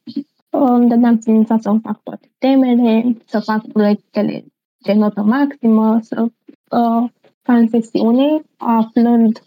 [0.50, 4.44] Îmi dădeam silința să fac toate temele, să fac proiectele
[4.78, 7.10] de notă maximă, să uh,
[7.42, 9.42] ca în sesiune, aflând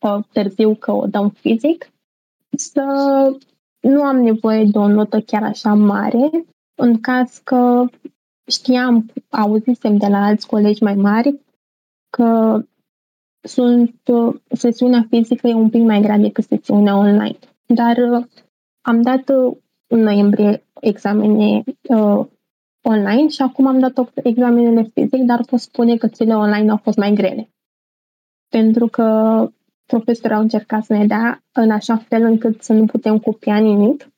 [0.00, 1.92] uh, târziu că o dăm fizic,
[2.56, 2.84] să
[3.80, 6.30] nu am nevoie de o notă chiar așa mare,
[6.74, 7.84] în caz că
[8.46, 11.40] știam, auzisem de la alți colegi mai mari
[12.10, 12.60] că
[13.42, 13.94] sunt,
[14.48, 17.38] sesiunea fizică e un pic mai grea decât sesiunea online.
[17.66, 18.24] Dar uh,
[18.80, 22.26] am dat uh, în noiembrie examene uh,
[22.82, 26.96] online și acum am dat examenele fizic, dar pot spune că cele online au fost
[26.96, 27.48] mai grele.
[28.48, 29.06] pentru că
[29.86, 34.08] profesorii au încercat să ne dea în așa fel încât să nu putem copia nimic,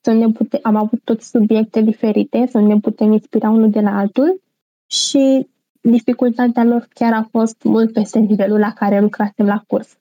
[0.00, 3.98] să ne putem, am avut tot subiecte diferite, să ne putem inspira unul de la
[3.98, 4.42] altul
[4.86, 5.48] și
[5.80, 9.98] dificultatea lor chiar a fost mult peste nivelul la care lucrasem la curs.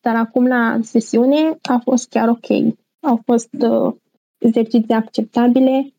[0.00, 2.74] Dar acum la sesiune a fost chiar ok.
[3.00, 3.94] Au fost uh,
[4.38, 5.92] exerciții acceptabile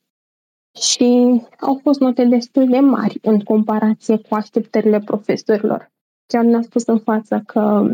[0.82, 5.92] și au fost note destul de mari în comparație cu așteptările profesorilor.
[6.26, 7.88] Chiar ne-a spus în față că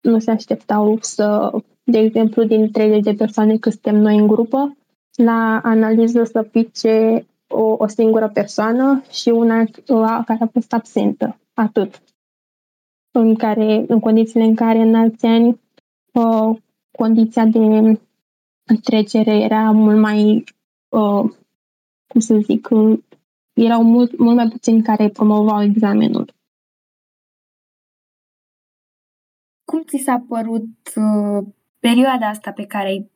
[0.00, 1.50] nu se așteptau să,
[1.84, 4.76] de exemplu, din 30 de persoane că suntem noi în grupă,
[5.14, 9.64] la analiză să pice o, o singură persoană și una
[10.24, 11.36] care a fost absentă.
[11.54, 12.02] Atât.
[13.10, 15.60] În, care, în condițiile în care în alți ani
[16.12, 16.58] uh,
[16.90, 18.00] condiția de
[18.82, 20.44] trecere era mult mai,
[20.88, 21.30] uh,
[22.06, 22.68] cum să zic,
[23.52, 26.34] erau mult, mult mai puțini care promovau examenul.
[29.64, 31.46] Cum ți s-a părut uh,
[31.78, 33.10] perioada asta pe care ai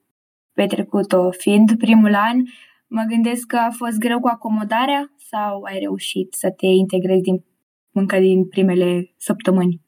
[0.53, 1.31] petrecut-o?
[1.31, 2.43] Fiind primul an,
[2.87, 7.45] mă gândesc că a fost greu cu acomodarea sau ai reușit să te integrezi din,
[7.93, 9.81] încă din primele săptămâni?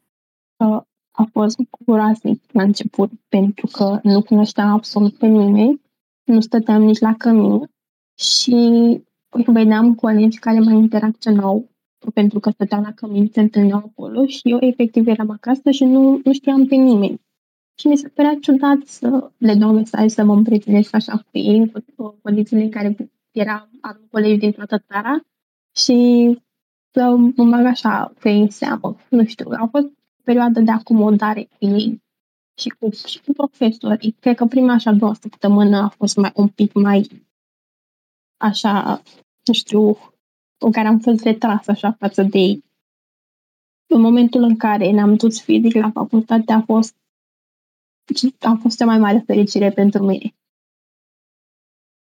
[0.56, 0.80] Uh,
[1.10, 5.80] a fost groaznic la început pentru că nu cunoșteam absolut pe nimeni,
[6.24, 7.70] nu stăteam nici la cămin
[8.18, 8.56] și
[9.46, 11.70] vedeam colegi care mai interacționau
[12.14, 16.20] pentru că stăteau la cămin, se întâlneau acolo și eu efectiv eram acasă și nu,
[16.24, 17.20] nu știam pe nimeni.
[17.80, 21.56] Și mi se părea ciudat să le dau mesaj să mă împrietenesc așa cu ei
[21.56, 21.70] în
[22.22, 22.96] condițiile în care
[23.30, 25.20] era, am colegi din toată țara
[25.76, 25.96] și
[26.92, 28.96] să mă bag așa pe în seamă.
[29.10, 32.02] Nu știu, a fost o perioadă de acomodare cu ei
[32.58, 34.16] și cu, și cu profesorii.
[34.20, 37.26] Cred că prima așa două săptămână a fost mai, un pic mai
[38.36, 39.02] așa,
[39.44, 39.98] nu știu,
[40.58, 42.64] în care am fost retras așa față de ei.
[43.86, 46.96] În momentul în care ne-am dus fizic la facultate a fost
[48.40, 50.34] a fost cea mai mare fericire pentru mine.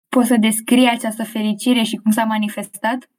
[0.08, 3.10] Poți să descrii această fericire și cum s-a manifestat?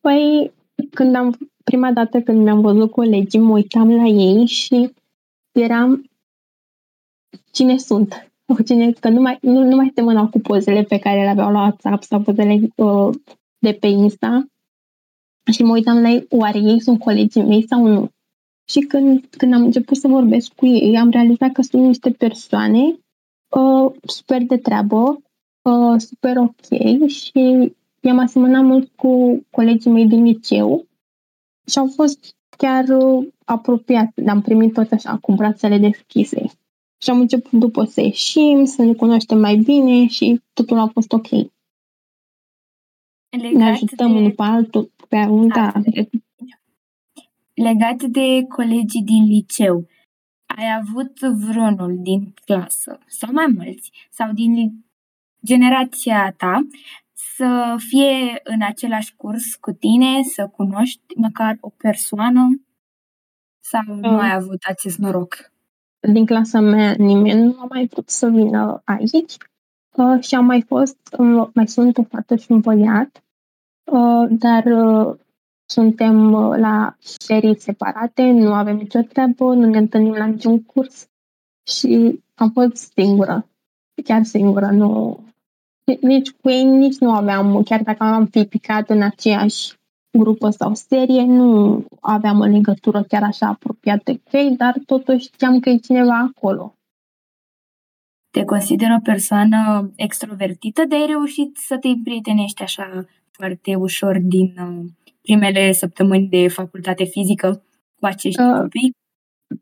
[0.00, 0.52] Păi,
[0.90, 4.92] când am, prima dată când mi-am văzut colegii, mă uitam la ei și
[5.52, 6.10] eram
[7.52, 8.30] cine sunt.
[8.66, 11.60] Cine, că nu mai, nu, nu mai semănau cu pozele pe care le aveau la
[11.60, 13.14] WhatsApp sau pozele uh,
[13.58, 14.46] de pe Insta
[15.52, 18.10] și mă uitam la ei, oare ei sunt colegii mei sau nu?
[18.68, 22.98] Și când, când am început să vorbesc cu ei, am realizat că sunt niște persoane
[23.48, 25.22] uh, super de treabă,
[25.62, 30.86] uh, super ok și i-am asemănat mult cu colegii mei din liceu
[31.66, 34.20] și au fost chiar uh, apropiați.
[34.26, 36.46] Am primit tot așa cu brațele deschise.
[37.02, 41.12] Și am început după să ieșim, să ne cunoaștem mai bine și totul a fost
[41.12, 41.28] ok.
[43.30, 44.18] Legat ne ajutăm de...
[44.18, 45.72] unul pe altul, pe un da.
[47.56, 49.86] Legat de colegii din liceu,
[50.56, 54.84] ai avut vreunul din clasă sau mai mulți sau din
[55.44, 56.66] generația ta
[57.14, 62.60] să fie în același curs cu tine, să cunoști măcar o persoană
[63.60, 64.00] sau uh.
[64.00, 65.52] nu ai avut acest noroc?
[66.12, 69.36] Din clasa mea nimeni nu a mai putut să vină aici
[69.96, 73.20] uh, și am mai fost, uh, mai sunt o fată și un băiat
[73.92, 75.16] Uh, dar uh,
[75.66, 81.08] suntem uh, la serii separate, nu avem nicio treabă, nu ne întâlnim la niciun curs
[81.66, 83.48] și am fost singură,
[84.04, 85.20] chiar singură, nu,
[86.00, 89.74] nici cu ei nici nu aveam, chiar dacă am fi picat în aceeași
[90.18, 95.60] grupă sau serie, nu aveam o legătură chiar așa apropiată cu ei, dar totuși știam
[95.60, 96.74] că e cineva acolo.
[98.30, 104.54] Te consider o persoană extrovertită, de ai reușit să te prietenești așa foarte ușor din
[104.58, 104.84] uh,
[105.26, 107.62] primele săptămâni de facultate fizică
[108.00, 108.94] cu acești uh, copii?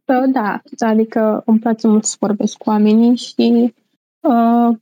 [0.07, 3.75] Uh, da, adică îmi place mult să vorbesc cu oamenii și
[4.21, 4.77] uh,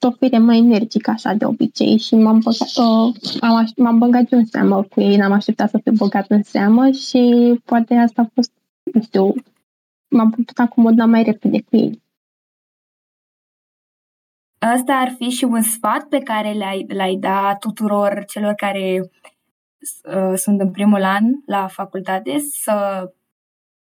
[0.00, 4.44] o fire mai energică așa de obicei și m-am băgat, uh, am, m-am băgat în
[4.44, 7.20] seamă cu ei, n-am așteptat să fiu băgat în seamă și
[7.64, 8.52] poate asta a fost,
[8.92, 9.34] nu știu,
[10.08, 12.02] m-am putut acomoda mai repede cu ei.
[14.58, 19.31] Asta ar fi și un sfat pe care l-ai, l-ai da tuturor celor care uh,
[20.36, 23.06] sunt în primul an la facultate să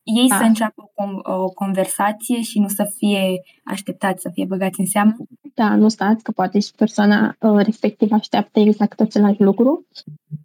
[0.03, 0.35] ei da.
[0.35, 5.15] să înceapă o, o conversație și nu să fie așteptați să fie băgați în seamă?
[5.53, 9.85] Da, nu stați, că poate și persoana uh, respectivă așteaptă exact același lucru.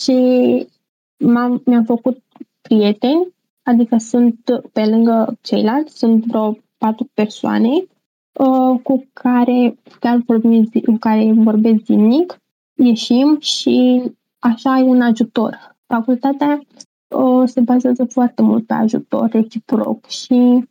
[0.01, 0.17] Și
[1.19, 2.23] m-am, mi-am făcut
[2.61, 4.41] prieteni, adică sunt
[4.73, 7.71] pe lângă ceilalți, sunt vreo patru persoane
[8.35, 12.39] Uh, cu care chiar vorbim, cu care vorbesc zilnic,
[12.75, 14.03] ieșim și
[14.45, 15.77] așa ai un ajutor.
[15.87, 16.61] Facultatea
[17.17, 20.69] uh, se bazează foarte mult pe ajutor reciproc și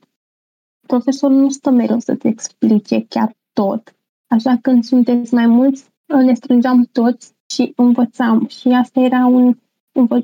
[0.88, 3.95] profesorul nu stă mereu să-ți explice chiar tot.
[4.28, 8.47] Așa când sunteți mai mulți, ne strângeam toți și învățam.
[8.47, 9.57] Și asta era un,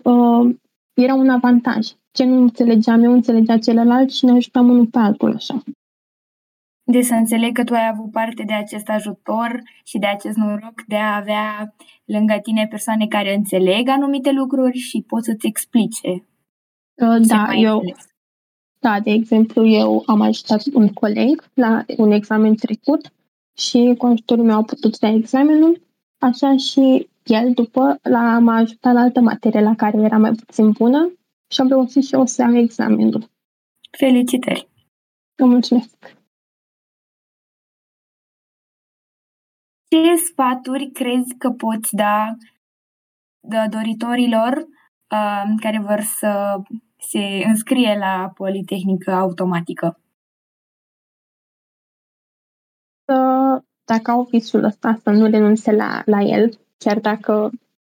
[0.03, 0.55] uh,
[0.93, 1.87] era un avantaj.
[2.11, 5.63] Ce nu înțelegeam, eu înțelegea celălalt și ne ajutam unul pe altul așa.
[6.91, 10.83] De să înțeleg că tu ai avut parte de acest ajutor și de acest noroc
[10.87, 11.75] de a avea
[12.05, 16.09] lângă tine persoane care înțeleg anumite lucruri și pot să-ți explice.
[16.09, 18.07] Uh, da, eu, înțeles.
[18.79, 23.13] da, de exemplu, eu am ajutat un coleg la un examen trecut
[23.57, 25.81] și cu ajutorul meu a putut da examenul,
[26.17, 30.71] așa și el după l-a m-a ajutat la altă materie la care era mai puțin
[30.71, 31.13] bună
[31.47, 33.29] și am reușit și eu să am examenul.
[33.91, 34.67] Felicitări!
[35.35, 36.18] Vă mulțumesc!
[39.91, 42.35] Ce sfaturi crezi că poți da
[43.69, 46.61] doritorilor uh, care vor să
[46.97, 49.99] se înscrie la Politehnică Automatică?
[53.05, 53.15] Să,
[53.83, 57.51] dacă au visul ăsta, să nu renunțe la, la el, chiar dacă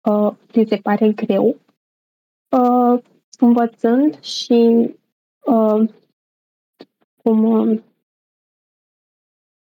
[0.04, 1.58] uh, li se pare greu,
[2.50, 3.04] uh,
[3.40, 4.90] învățând și
[5.46, 5.90] uh,
[7.24, 7.82] cum uh,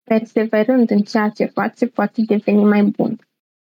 [0.06, 3.20] perseverând în ceea ce faci, poate deveni mai bun.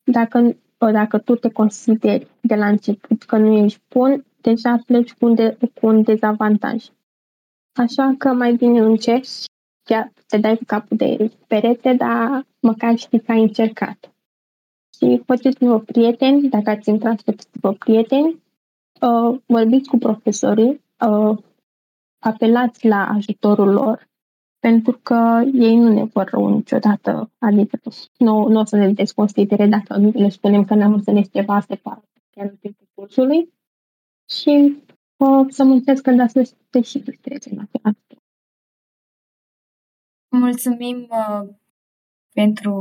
[0.05, 5.27] Dacă, dacă tu te consideri de la început că nu ești bun, deja pleci cu
[5.27, 6.85] un, de, cu un dezavantaj.
[7.73, 9.45] Așa că mai bine încerci,
[9.83, 14.13] chiar te dai cu capul de perete, dar măcar știi că ai încercat.
[14.99, 18.43] Și faceți-vă prieteni, dacă ați intrat, faceți-vă prieteni,
[19.01, 21.39] uh, vorbiți cu profesorii, uh,
[22.19, 24.09] apelați la ajutorul lor,
[24.67, 27.79] pentru că ei nu ne vor rău niciodată, adică
[28.17, 32.47] nu, nu o să ne desconsidere dacă le spunem că ne-am înțeles ceva separat chiar
[32.47, 33.53] în timpul cursului
[34.29, 34.77] și
[35.17, 38.01] uh, să muncească, dar să se și frustreze în același
[40.29, 41.49] Mulțumim uh,
[42.35, 42.75] pentru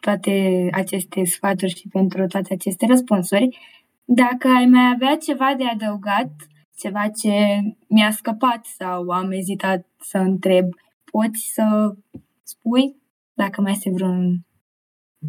[0.00, 3.58] toate aceste sfaturi și pentru toate aceste răspunsuri.
[4.04, 6.30] Dacă ai mai avea ceva de adăugat,
[6.76, 7.58] ceva ce
[7.88, 10.68] mi-a scăpat sau am ezitat să întreb,
[11.16, 11.94] poți să
[12.42, 12.96] spui
[13.32, 14.46] dacă mai este vreun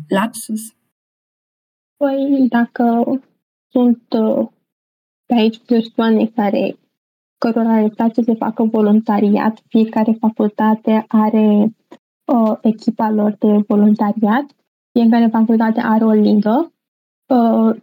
[0.08, 0.62] lapsus?
[1.98, 3.04] Păi, dacă
[3.72, 4.48] sunt uh,
[5.26, 6.78] pe aici persoane care
[7.38, 11.76] cărora le place să facă voluntariat, fiecare facultate are
[12.26, 14.46] uh, echipa lor de voluntariat,
[14.92, 16.74] fiecare facultate are o ligă.
[17.26, 17.76] Uh,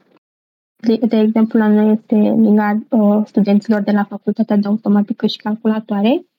[0.76, 5.36] de, de exemplu, la noi este liga uh, studenților de la Facultatea de Automatică și
[5.36, 6.31] Calculatoare Uh,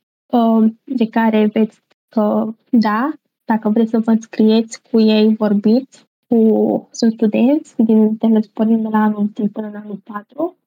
[0.83, 1.83] de care veți
[2.15, 3.13] uh, da,
[3.45, 8.17] dacă vreți să vă înscrieți cu ei, vorbiți cu sunt studenți din
[8.53, 10.57] pornind de la anul 1 până în anul 4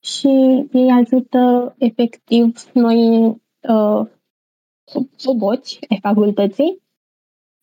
[0.00, 0.28] și
[0.72, 3.26] ei ajută efectiv noi
[3.60, 4.06] uh,
[5.16, 6.82] suboci ai facultății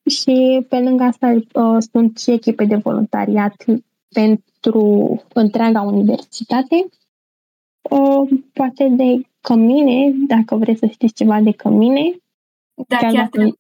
[0.10, 3.66] și pe lângă asta uh, sunt și echipe de voluntariat
[4.10, 6.90] pentru întreaga universitate.
[7.90, 12.20] Uh, poate de cămine, dacă vreți să știți ceva de cămine.
[12.88, 13.56] Da, chiar, chiar dacă,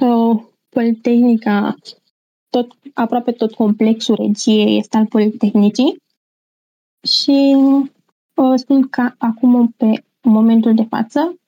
[0.00, 1.74] uh, Politehnica,
[2.50, 6.02] tot, aproape tot complexul regiei este al Politehnicii
[7.02, 7.56] și
[8.34, 11.38] uh, sunt ca acum pe momentul de față.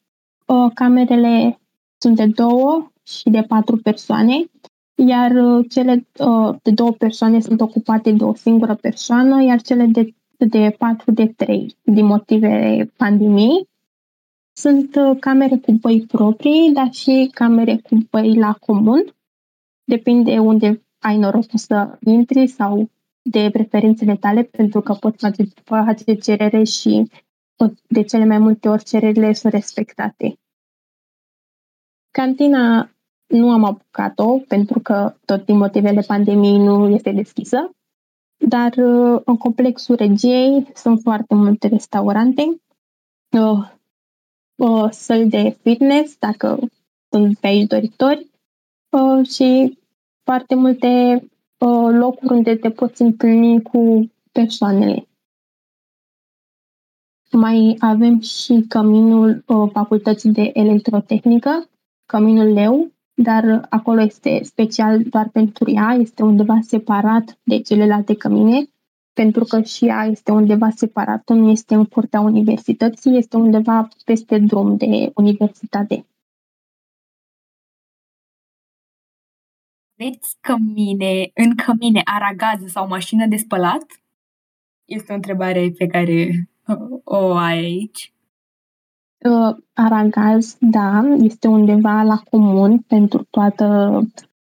[0.47, 1.61] Uh, camerele
[1.99, 4.51] sunt de două și de patru persoane,
[4.95, 9.85] iar uh, cele uh, de două persoane sunt ocupate de o singură persoană, iar cele
[9.87, 13.69] de de 4 de 3 din motive pandemiei.
[14.53, 19.15] Sunt uh, camere cu băi proprii, dar și camere cu băi la comun.
[19.85, 22.91] Depinde unde ai norocul să intri sau
[23.23, 27.11] de preferințele tale, pentru că poți face, face cerere și
[27.89, 30.39] de cele mai multe ori cererile sunt respectate.
[32.11, 32.91] Cantina
[33.27, 37.71] nu am apucat-o pentru că tot din motivele pandemiei nu este deschisă,
[38.37, 42.43] dar uh, în complexul regiei sunt foarte multe restaurante,
[43.31, 43.71] uh,
[44.57, 46.59] uh, săli de fitness, dacă
[47.11, 48.31] sunt pe aici doritori,
[48.91, 49.79] uh, și
[50.23, 51.23] foarte multe
[51.59, 55.09] uh, locuri unde te poți întâlni cu persoanele.
[57.31, 61.69] Mai avem și căminul uh, Facultății de Electrotehnică,
[62.07, 62.91] căminul Leu,
[63.23, 68.71] dar acolo este special doar pentru ea, este undeva separat de celelalte cămine,
[69.13, 74.39] pentru că și ea este undeva separată, nu este în curtea universității, este undeva peste
[74.39, 76.07] drum de universitate.
[79.99, 84.03] Aveți cămine, în cămine, aragază sau mașină de spălat?
[84.85, 86.49] Este o întrebare pe care
[87.05, 88.16] o ai aici.
[89.27, 94.01] Uh, Aragaz, da, este undeva la comun pentru toată,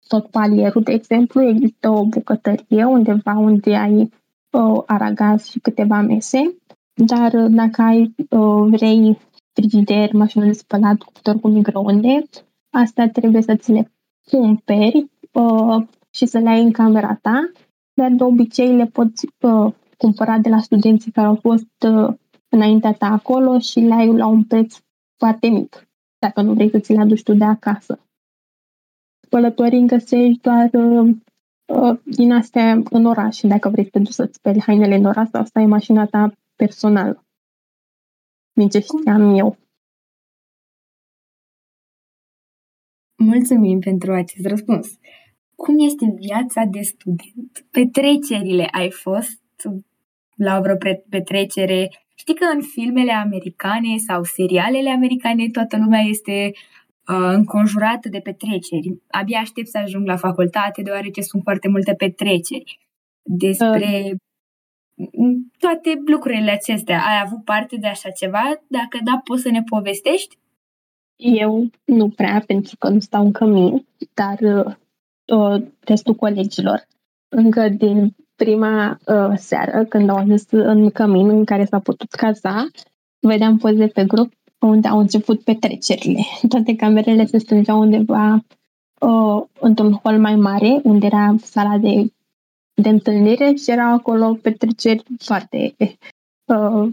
[0.08, 0.82] tot palierul.
[0.82, 4.12] De exemplu, există o bucătărie undeva unde ai
[4.50, 6.56] uh, aragaz și câteva mese,
[6.94, 9.18] dar uh, dacă ai, uh, vrei
[9.52, 12.22] frigider, mașină de spălat, cuptor cu microunde,
[12.70, 13.92] asta trebuie să ți le
[14.30, 17.50] cumperi uh, și să le ai în camera ta,
[17.94, 22.14] dar de obicei le poți uh, cumpăra de la studenții care au fost uh,
[22.50, 24.76] înaintea ta acolo și le ai la un preț
[25.16, 25.88] foarte mic,
[26.18, 28.00] dacă nu vrei să ți le aduci tu de acasă.
[29.20, 31.16] Spălătorii găsești doar uh,
[31.66, 35.28] uh, din astea în oraș, dacă vrei să te duci să-ți speli hainele în oraș
[35.28, 37.24] sau să ai mașina ta personală.
[38.52, 39.56] Din ce știam eu.
[43.16, 44.98] Mulțumim pentru acest răspuns.
[45.54, 47.66] Cum este viața de student?
[47.70, 49.40] Petrecerile ai fost
[50.36, 50.76] la vreo
[51.08, 51.90] petrecere?
[52.20, 59.00] Știi că în filmele americane sau serialele americane toată lumea este uh, înconjurată de petreceri.
[59.10, 62.78] Abia aștept să ajung la facultate deoarece sunt foarte multe petreceri
[63.22, 64.18] despre
[64.94, 65.36] uh.
[65.58, 67.02] toate lucrurile acestea.
[67.06, 68.62] Ai avut parte de așa ceva?
[68.66, 70.38] Dacă da, poți să ne povestești?
[71.16, 74.38] Eu nu prea, pentru că nu stau în cămin, dar
[75.26, 76.86] uh, testul colegilor
[77.28, 78.14] încă din
[78.44, 82.66] prima uh, seară, când au ajuns în cămin în care s-a putut caza,
[83.20, 86.20] vedeam poze pe grup unde au început petrecerile.
[86.48, 88.44] Toate camerele se strângeau undeva
[89.00, 92.12] uh, într-un hol mai mare, unde era sala de,
[92.82, 95.76] de întâlnire și erau acolo petreceri foarte,
[96.44, 96.92] uh,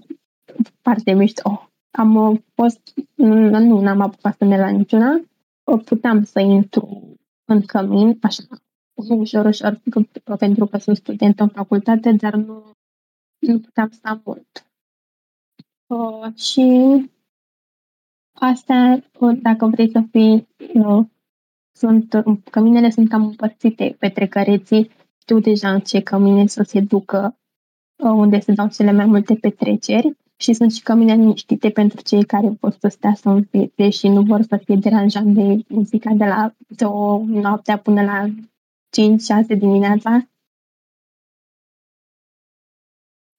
[0.81, 1.69] foarte mișto.
[1.97, 5.21] Am uh, fost, nu, nu n-am apucat să ne la niciuna,
[5.63, 8.43] uh, puteam să intru în cămin, așa,
[8.97, 9.81] ușor, ușor,
[10.37, 12.71] pentru că sunt student în facultate, dar nu,
[13.39, 14.65] nu puteam sta mult.
[15.87, 16.65] Uh, și
[18.33, 21.05] asta, uh, dacă vrei să fii, uh,
[21.71, 24.89] sunt, uh, căminele sunt cam împărțite, petrecăreții
[25.21, 27.37] știu deja în ce cămine să se ducă,
[28.03, 32.23] uh, unde se dau cele mai multe petreceri și sunt și cămine liniștite pentru cei
[32.25, 36.25] care vor să stea să învețe și nu vor să fie deranjat de muzica de
[36.25, 38.29] la două noaptea până la
[38.97, 40.29] 5-6 dimineața.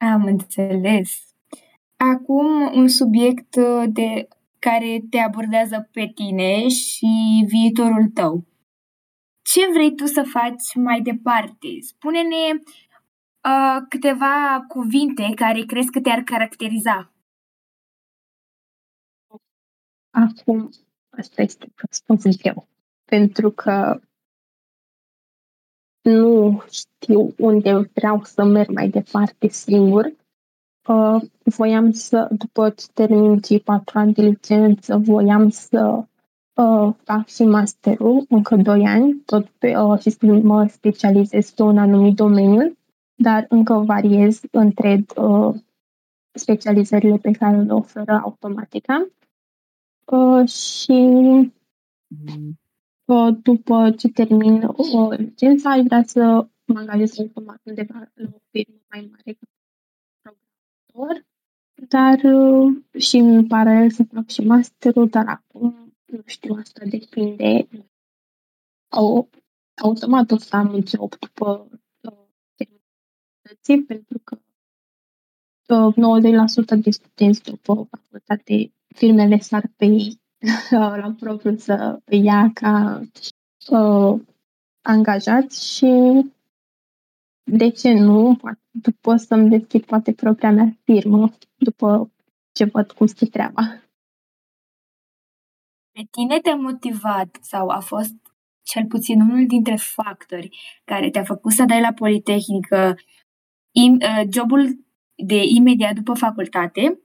[0.00, 1.34] Am înțeles.
[1.96, 4.28] Acum un subiect uh, de
[4.58, 8.44] care te abordează pe tine și viitorul tău.
[9.42, 11.68] Ce vrei tu să faci mai departe?
[11.80, 17.12] Spune-ne uh, câteva cuvinte care crezi că te-ar caracteriza.
[20.10, 20.70] Acum,
[21.10, 22.68] asta este răspunsul eu.
[23.04, 24.00] Pentru că
[26.02, 30.12] nu știu unde vreau să merg mai departe singur.
[30.88, 36.04] Uh, voiam să, după ce termin cei patru ani de licență, voiam să
[36.54, 41.62] uh, fac și masterul, încă doi ani, tot pe, uh, și să mă specializez pe
[41.62, 42.76] un anumit domeniu,
[43.14, 45.54] dar încă variez între uh,
[46.32, 49.08] specializările pe care le oferă automatica.
[50.04, 50.92] Uh, și
[53.42, 58.78] după ce termin o licență, aș vrea să mă angajez automat undeva la o firmă
[58.90, 59.46] mai mare ca
[60.22, 61.26] programator,
[61.88, 62.18] dar
[62.98, 67.68] și în paralel să fac și masterul, dar acum nu știu, asta depinde.
[68.88, 69.30] Au,
[69.74, 71.68] automat o să am un job după
[72.54, 74.38] terminății, pentru că
[76.78, 80.20] 90% de studenți după facultate, firmele sar pe ei
[80.70, 83.00] la propriu să ia ca
[83.70, 84.20] uh,
[84.82, 86.22] angajat și
[87.44, 92.10] de ce nu, după să-mi deschid poate propria mea firmă, după
[92.52, 93.62] ce văd cum stă treaba.
[95.92, 98.14] Pe tine te-a motivat sau a fost
[98.62, 102.96] cel puțin unul dintre factori care te-a făcut să dai la Politehnică
[103.72, 106.98] uh, jobul de imediat după facultate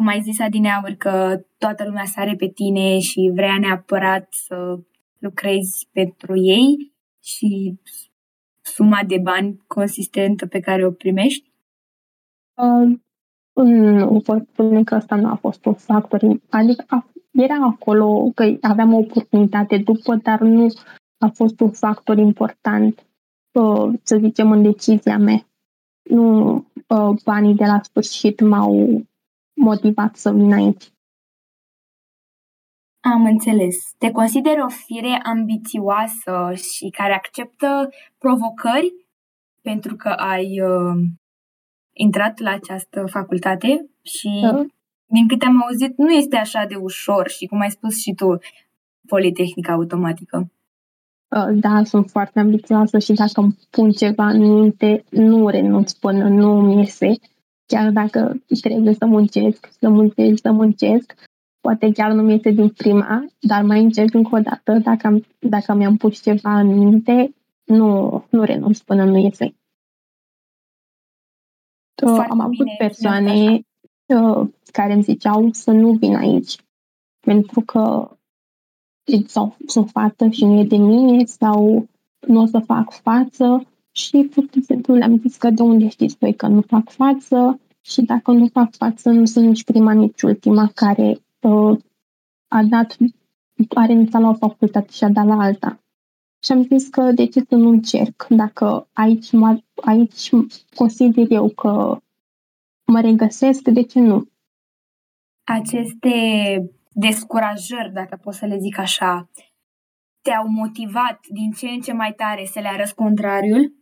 [0.00, 4.78] cum ai zis adineauri, că toată lumea sare pe tine și vrea neapărat să
[5.18, 6.92] lucrezi pentru ei
[7.22, 7.78] și
[8.60, 11.52] suma de bani consistentă pe care o primești?
[12.54, 12.98] Uh,
[13.64, 16.20] nu pot spune că asta nu a fost un factor.
[16.50, 20.66] Adică a, era acolo că aveam o oportunitate după, dar nu
[21.18, 23.06] a fost un factor important,
[23.52, 25.46] uh, să zicem, în decizia mea.
[26.02, 26.54] Nu
[26.88, 29.08] uh, banii de la sfârșit m-au
[29.60, 30.92] motivat să vin aici.
[33.00, 33.76] Am înțeles.
[33.98, 38.92] Te consideri o fire ambițioasă și care acceptă provocări
[39.62, 41.02] pentru că ai uh,
[41.92, 44.64] intrat la această facultate și, da.
[45.06, 48.38] din câte am auzit, nu este așa de ușor și, cum ai spus și tu,
[49.06, 50.50] Politehnica Automatică.
[51.36, 56.28] Uh, da, sunt foarte ambițioasă și dacă îmi pun ceva în minte, nu renunț până
[56.28, 57.12] nu mi iese.
[57.70, 61.14] Chiar dacă trebuie să muncesc, să muncesc, să muncesc,
[61.60, 64.72] poate chiar nu mi iese din prima, dar mai încerc încă o dată.
[64.72, 69.54] Dacă, am, dacă mi-am pus ceva în minte, nu, nu renunț până nu iese.
[72.02, 73.60] Uh, am avut bine, persoane
[74.06, 76.56] uh, care îmi ziceau să nu vin aici,
[77.20, 78.16] pentru că
[79.26, 81.88] sau sunt fată și nu e de mine sau
[82.26, 83.66] nu o să fac față
[84.00, 87.60] și pur și simplu le-am zis că de unde știți voi că nu fac față
[87.80, 91.78] și dacă nu fac față nu sunt nici prima, nici ultima care uh,
[92.48, 92.96] a dat,
[93.74, 95.80] are inițial la o facultate și a dat la alta.
[96.44, 98.26] Și am zis că de ce să nu încerc?
[98.28, 100.30] Dacă aici, mă, aici
[100.74, 101.98] consider eu că
[102.84, 104.26] mă regăsesc, de ce nu?
[105.44, 106.10] Aceste
[106.92, 109.30] descurajări, dacă pot să le zic așa,
[110.22, 113.79] te-au motivat din ce în ce mai tare să le arăți contrariul?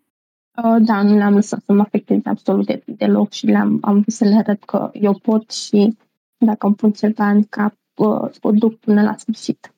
[0.62, 4.14] Uh, da, nu le-am lăsat să mă afecteze absolut de, deloc și le-am am vrut
[4.14, 5.96] să le arăt că eu pot și
[6.36, 9.74] dacă îmi pun ceva în cap, uh, o duc până la sfârșit.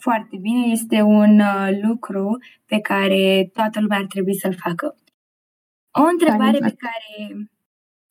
[0.00, 4.96] Foarte bine, este un uh, lucru pe care toată lumea ar trebui să-l facă.
[5.90, 6.76] O întrebare da, exact.
[6.76, 7.50] pe care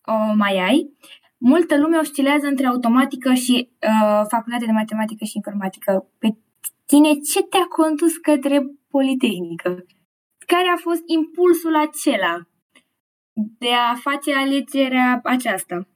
[0.06, 0.98] o mai ai
[1.38, 6.08] multă lume oscilează între automatică și uh, facultatea de matematică și informatică.
[6.18, 6.36] Pe
[6.86, 9.86] tine ce te-a condus către Politehnică?
[10.54, 12.48] Care a fost impulsul acela
[13.34, 15.88] de a face alegerea aceasta?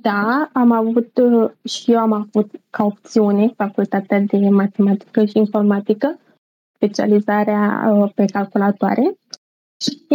[0.00, 6.18] Da, am avut uh, și eu am avut ca opțiune facultatea de matematică și informatică,
[6.74, 9.16] specializarea uh, pe calculatoare
[9.80, 10.06] și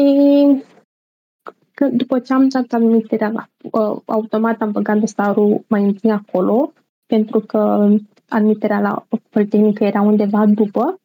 [1.73, 6.73] că după ce am dat admiterea la, uh, automat am băgat dosarul mai întâi acolo,
[7.05, 7.89] pentru că
[8.29, 10.99] admiterea la Politehnică era undeva după.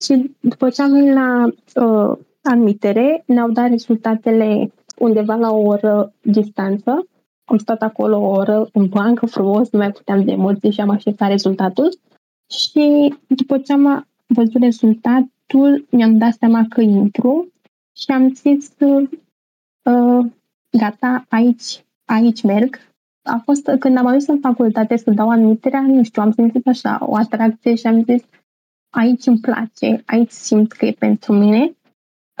[0.00, 1.44] Și după ce am venit la
[1.84, 7.06] uh, admitere, ne-au dat rezultatele undeva la o oră distanță.
[7.44, 10.90] Am stat acolo o oră în bancă frumos, nu mai puteam de emoții și am
[10.90, 11.98] așteptat rezultatul.
[12.50, 17.52] Și după ce am văzut rezultatul, mi-am dat seama că intru
[17.96, 20.26] și am zis uh,
[20.70, 22.78] gata, aici, aici merg.
[23.22, 26.98] A fost când am ajuns în facultate să dau admiterea, nu știu, am simțit așa
[27.00, 28.22] o atracție și am zis
[28.94, 31.76] aici îmi place, aici simt că e pentru mine.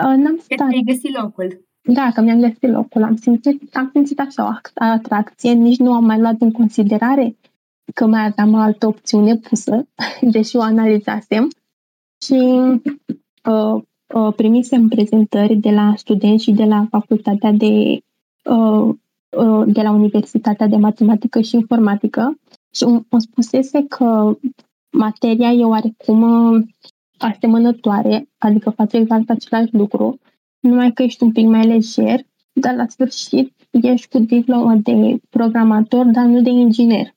[0.04, 0.70] Uh, n-am stat.
[0.70, 1.64] Că găsit locul.
[1.82, 3.02] Da, că mi-am găsit locul.
[3.02, 7.36] Am simțit, am simțit așa o atracție, nici nu am mai luat în considerare
[7.94, 9.88] că mai aveam o altă opțiune pusă,
[10.34, 11.48] deși o analizasem.
[12.24, 12.40] Și
[13.44, 13.82] uh,
[14.14, 17.98] uh, primisem prezentări de la studenți și de la facultatea de,
[18.44, 18.94] uh,
[19.36, 22.38] uh, de la Universitatea de Matematică și Informatică
[22.70, 24.36] și îmi spusese că
[24.94, 26.62] materia e oarecum uh,
[27.18, 30.18] asemănătoare, adică face exact același lucru,
[30.60, 32.20] numai că ești un pic mai lejer,
[32.52, 37.14] dar la sfârșit ești cu diplomă de programator, dar nu de inginer.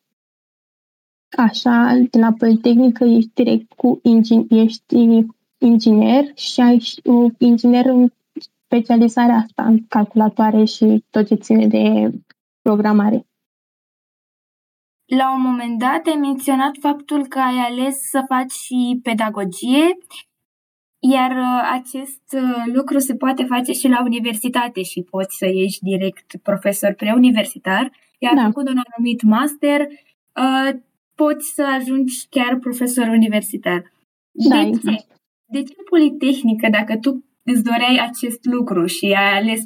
[1.38, 4.96] Așa, de la Politehnică ești direct cu ingin- ești
[5.58, 8.10] inginer și ai uh, inginer în
[8.66, 12.12] specializarea asta în calculatoare și tot ce ține de
[12.62, 13.27] programare.
[15.16, 19.98] La un moment dat ai menționat faptul că ai ales să faci și pedagogie,
[21.00, 25.80] iar uh, acest uh, lucru se poate face și la universitate și poți să ieși
[25.82, 28.44] direct profesor preuniversitar, iar da.
[28.44, 29.88] făcut un anumit master,
[31.16, 33.92] poți să ajungi chiar profesor universitar.
[34.32, 34.68] Da, de ce?
[34.68, 35.08] Exact.
[35.46, 39.62] De ce Politehnică, dacă tu îți doreai acest lucru și ai ales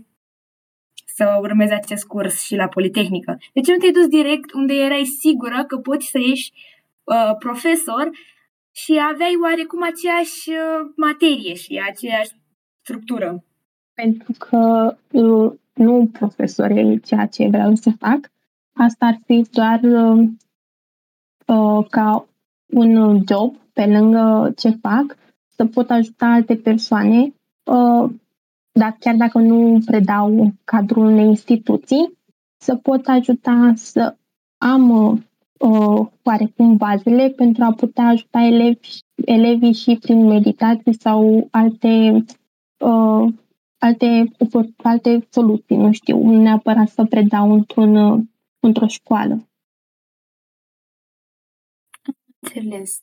[1.15, 3.37] să urmezi acest curs și la Politehnică?
[3.53, 6.51] De ce nu te-ai dus direct unde erai sigură că poți să ieși
[7.03, 8.09] uh, profesor
[8.71, 12.31] și aveai oarecum aceeași uh, materie și aceeași
[12.81, 13.43] structură?
[13.93, 18.31] Pentru că uh, nu profesor e ceea ce vreau să fac.
[18.73, 20.27] Asta ar fi doar uh,
[21.45, 22.27] uh, ca
[22.73, 25.17] un job pe lângă ce fac
[25.55, 27.33] să pot ajuta alte persoane,
[27.63, 28.09] uh,
[28.71, 32.17] dar chiar dacă nu predau în cadrul unei instituții,
[32.57, 34.17] să pot ajuta să
[34.57, 38.89] am uh, oarecum bazele pentru a putea ajuta elevi,
[39.25, 42.25] elevii și prin meditații sau alte,
[42.77, 43.33] uh,
[43.77, 44.31] alte,
[44.77, 47.95] alte soluții, nu știu, nu neapărat să predau într-un,
[48.59, 49.49] într-o școală.
[52.39, 53.01] Înțeles.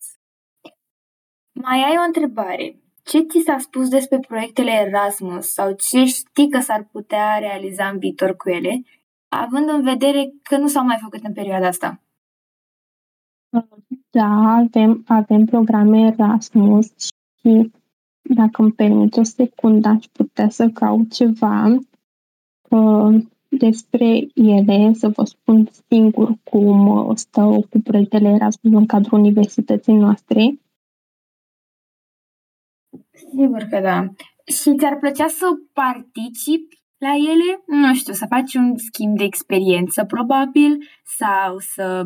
[1.53, 2.77] Mai ai o întrebare.
[3.09, 7.98] Ce ți s-a spus despre proiectele Erasmus sau ce știi că s-ar putea realiza în
[7.98, 8.82] viitor cu ele,
[9.28, 12.00] având în vedere că nu s-au mai făcut în perioada asta?
[14.11, 16.86] Da, avem, avem programe Erasmus
[17.40, 17.72] și
[18.22, 21.78] dacă îmi permit o secundă, aș putea să caut ceva
[22.68, 29.18] uh, despre ele, să vă spun singur cum uh, stau cu proiectele Erasmus în cadrul
[29.18, 30.59] universității noastre.
[33.12, 34.07] Sigur că da.
[34.45, 37.62] Și ți-ar plăcea să participi la ele?
[37.66, 42.05] Nu știu, să faci un schimb de experiență, probabil, sau să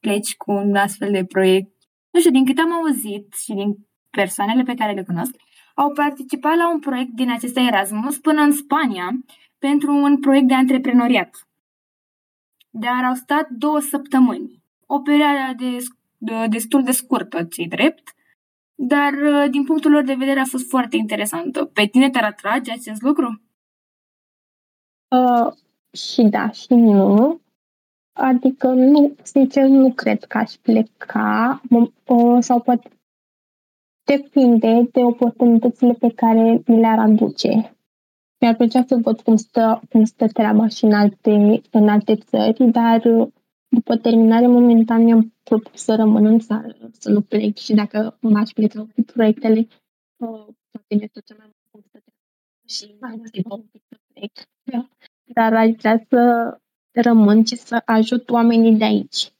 [0.00, 1.72] pleci cu un astfel de proiect.
[2.10, 3.76] Nu știu, din câte am auzit și din
[4.10, 5.34] persoanele pe care le cunosc,
[5.74, 9.10] au participat la un proiect din acesta Erasmus până în Spania
[9.58, 11.48] pentru un proiect de antreprenoriat.
[12.70, 14.62] Dar au stat două săptămâni.
[14.86, 15.76] O perioadă de,
[16.18, 18.14] de, destul de scurtă, ți drept,
[18.86, 19.12] dar
[19.50, 21.64] din punctul lor de vedere a fost foarte interesantă.
[21.64, 23.42] Pe tine te-ar atrage acest lucru?
[25.08, 25.52] Uh,
[25.92, 27.40] și da, și nu.
[28.12, 32.88] Adică, nu, sincer, nu cred că aș pleca uh, sau poate
[34.04, 37.76] depinde de oportunitățile pe care mi le-ar aduce.
[38.40, 42.70] Mi-ar plăcea să văd cum stă, cum stă treaba și în alte, în alte țări,
[42.70, 43.02] dar
[43.74, 48.50] după terminare, momentan mi-am propus să rămân în țară, să nu plec și dacă m-aș
[48.50, 49.58] pleca cu proiectele,
[50.16, 51.86] uh, poate mi-e tot mai mult
[52.68, 53.34] și mai mult
[53.88, 54.32] să plec.
[55.24, 56.20] Dar aș vrea să
[56.90, 59.32] rămân și să ajut oamenii de aici.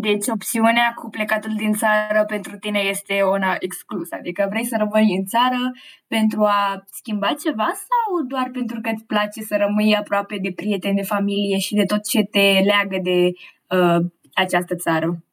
[0.00, 5.16] Deci opțiunea cu plecatul din țară pentru tine este una exclusă, adică vrei să rămâi
[5.16, 5.72] în țară
[6.06, 10.96] pentru a schimba ceva sau doar pentru că îți place să rămâi aproape de prieteni,
[10.96, 13.32] de familie și de tot ce te leagă de
[13.76, 15.24] uh, această țară?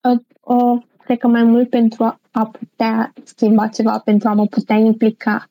[0.00, 4.46] Uh, uh, cred că mai mult pentru a, a putea schimba ceva, pentru a mă
[4.46, 5.46] putea implica.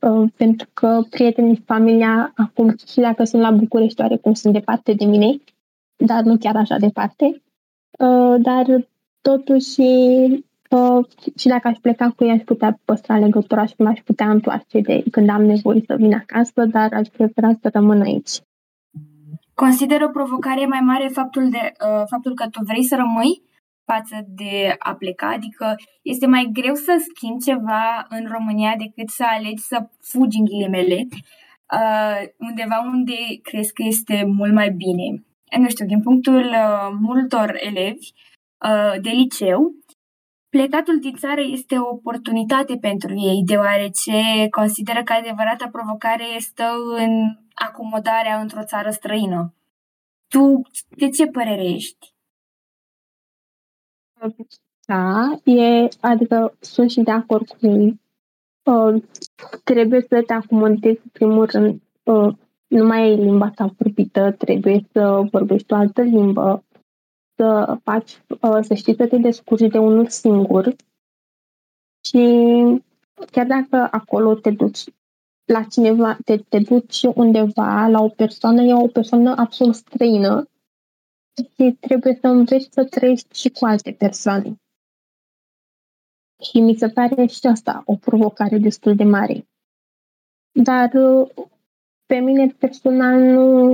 [0.00, 5.04] Uh, pentru că prietenii, familia, acum și dacă sunt la București, oarecum sunt departe de
[5.04, 5.36] mine,
[5.96, 7.42] dar nu chiar așa departe.
[7.98, 8.64] Uh, dar
[9.20, 9.80] totuși
[10.70, 11.04] uh,
[11.36, 15.02] și dacă aș pleca cu ea, aș putea păstra legătura și m-aș putea întoarce de
[15.10, 18.30] când am nevoie să vin acasă, dar aș prefera să rămân aici.
[19.54, 23.42] Consider o provocare mai mare faptul, de, uh, faptul că tu vrei să rămâi
[23.84, 29.24] față de a pleca, adică este mai greu să schimbi ceva în România decât să
[29.36, 35.24] alegi să fugi în ghilimele, uh, undeva unde crezi că este mult mai bine
[35.58, 38.12] nu știu, din punctul uh, multor elevi
[38.64, 39.74] uh, de liceu,
[40.48, 46.62] plecatul din țară este o oportunitate pentru ei, deoarece consideră că adevărata provocare este
[46.96, 49.54] în acomodarea într-o țară străină.
[50.28, 52.12] Tu de ce părere ești?
[54.86, 58.00] Da, e, adică sunt și de acord cu ei.
[58.62, 59.02] Uh,
[59.64, 62.34] trebuie să te acomodezi, în primul rând, uh,
[62.72, 66.64] nu mai ai limba ta vorbită, trebuie să vorbești o altă limbă,
[67.36, 70.76] să faci, uh, să știi să te descurci de unul singur
[72.04, 72.22] și
[73.30, 74.84] chiar dacă acolo te duci
[75.44, 80.48] la cineva, te, te duci undeva la o persoană, e o persoană absolut străină
[81.34, 84.60] și trebuie să înveți să trăiești și cu alte persoane.
[86.42, 89.46] Și mi se pare și asta o provocare destul de mare.
[90.62, 90.90] Dar
[92.12, 93.70] pe mine personal nu,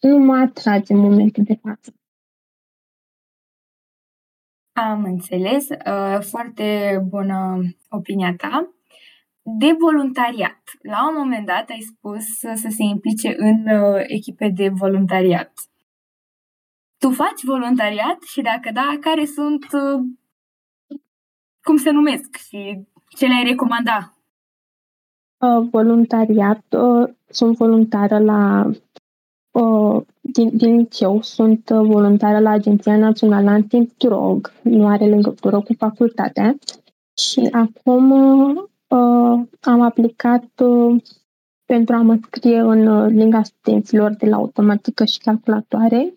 [0.00, 1.94] nu mă atrage în momentul de față.
[4.72, 5.68] Am înțeles.
[5.68, 8.74] Uh, foarte bună opinia ta.
[9.42, 10.62] De voluntariat.
[10.82, 15.52] La un moment dat ai spus să se implice în uh, echipe de voluntariat.
[16.98, 20.00] Tu faci voluntariat și dacă da, care sunt, uh,
[21.62, 22.86] cum se numesc și
[23.16, 24.17] ce le-ai recomanda Uh,
[25.70, 28.70] voluntariat, uh, sunt voluntară la
[29.50, 36.56] uh, din, din liceu, sunt voluntară la Agenția Națională Antidrog, nu are legătură cu facultatea
[37.16, 41.02] și acum uh, am aplicat uh,
[41.66, 46.14] pentru a mă scrie în linga studenților de la automatică și calculatoare,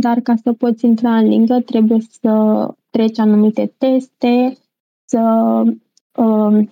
[0.00, 4.56] dar ca să poți intra în lingă trebuie să treci anumite teste,
[5.04, 5.20] să
[5.64, 5.72] uh,
[6.16, 6.68] uh,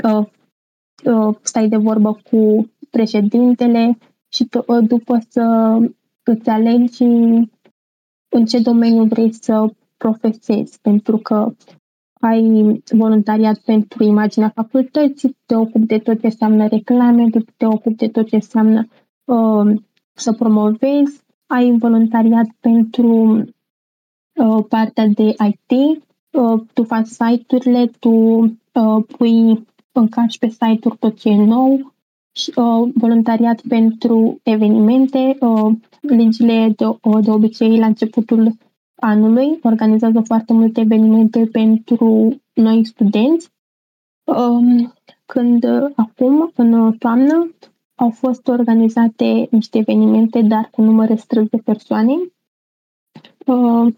[0.00, 0.24] Uh,
[1.42, 3.98] stai de vorbă cu președintele
[4.28, 5.76] și uh, după să
[6.22, 7.02] îți alegi
[8.28, 11.54] în ce domeniu vrei să profesezi, pentru că
[12.20, 18.08] ai voluntariat pentru imaginea facultății, te ocupi de tot ce înseamnă reclame, te ocupi de
[18.08, 18.86] tot ce înseamnă
[19.24, 19.80] uh,
[20.12, 23.06] să promovezi, ai voluntariat pentru
[24.34, 31.18] uh, partea de IT, uh, tu faci site-urile, tu uh, pui încarci pe site-uri tot
[31.18, 31.92] ce e nou,
[32.32, 35.36] și, uh, voluntariat pentru evenimente.
[35.40, 38.56] Uh, legile de, uh, de obicei la începutul
[38.94, 43.50] anului organizează foarte multe evenimente pentru noi studenți.
[44.24, 44.92] Um,
[45.26, 47.54] când uh, acum, în toamnă,
[47.94, 52.12] au fost organizate niște evenimente, dar cu număr restrâns de persoane.
[53.46, 53.94] Uh,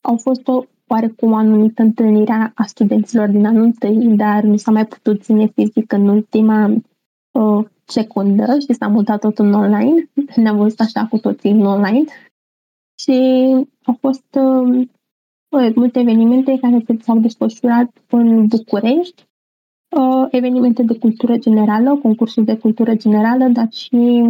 [0.00, 4.86] au fost o oarecum anumită întâlnire a studenților din anul întâi, dar nu s-a mai
[4.86, 6.70] putut ține fizic în ultima
[7.30, 10.10] uh, secundă și s-a mutat tot în online.
[10.36, 12.04] Ne-am văzut așa cu toții în online.
[12.98, 13.12] Și
[13.82, 14.88] au fost uh,
[15.74, 19.26] multe evenimente care s-au desfășurat în București,
[19.96, 24.22] uh, evenimente de cultură generală, concursuri de cultură generală, dar și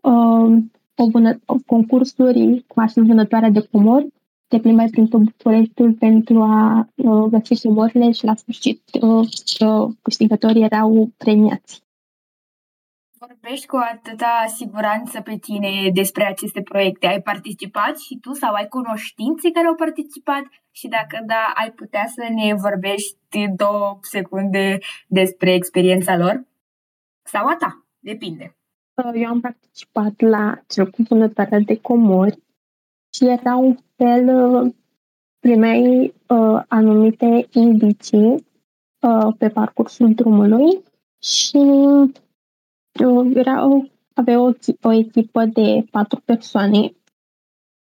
[0.00, 0.56] uh,
[0.96, 4.12] o vână, concursuri cu așa vânătoarea de comori,
[4.48, 9.28] te plimbai prin tot Bucureștiul pentru a uh, găsi comorile și la sfârșit uh,
[9.60, 11.82] uh, câștigătorii erau premiați.
[13.26, 17.06] Vorbești cu atâta siguranță pe tine despre aceste proiecte.
[17.06, 20.42] Ai participat și tu sau ai cunoștințe care au participat?
[20.70, 23.16] Și dacă da, ai putea să ne vorbești
[23.56, 26.44] două secunde despre experiența lor?
[27.22, 27.86] Sau a ta?
[27.98, 28.56] Depinde.
[29.14, 32.43] Eu am participat la cel cu vânătoarea de comori
[33.14, 34.74] și era un fel,
[35.38, 38.46] primeai uh, anumite indicii
[39.00, 40.82] uh, pe parcursul drumului
[41.22, 41.58] și
[43.34, 43.82] era o,
[44.14, 44.52] avea o,
[44.82, 46.92] o echipă de patru persoane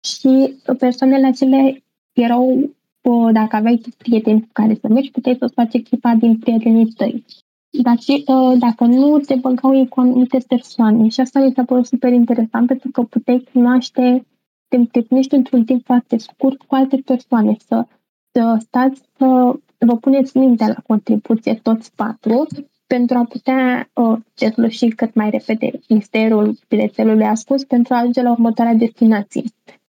[0.04, 1.76] și persoanele acelea
[2.14, 6.86] erau, o, dacă aveai prieteni cu care să mergi, puteai să faci echipa din prietenii
[6.86, 7.26] tăi.
[7.84, 8.24] Dar și,
[8.60, 12.68] dacă nu, te băgau ei cu anumite persoane și asta mi s-a părut super interesant
[12.68, 14.26] pentru că puteai cunoaște,
[14.68, 17.86] te întâlnești într-un timp foarte scurt cu alte persoane, să,
[18.32, 22.48] să stați să vă puneți mintea la contribuție toți patru
[22.88, 28.32] pentru a putea uh, desluși cât mai repede misterul bilețelului ascuns pentru a ajunge la
[28.32, 29.44] următoarea destinație.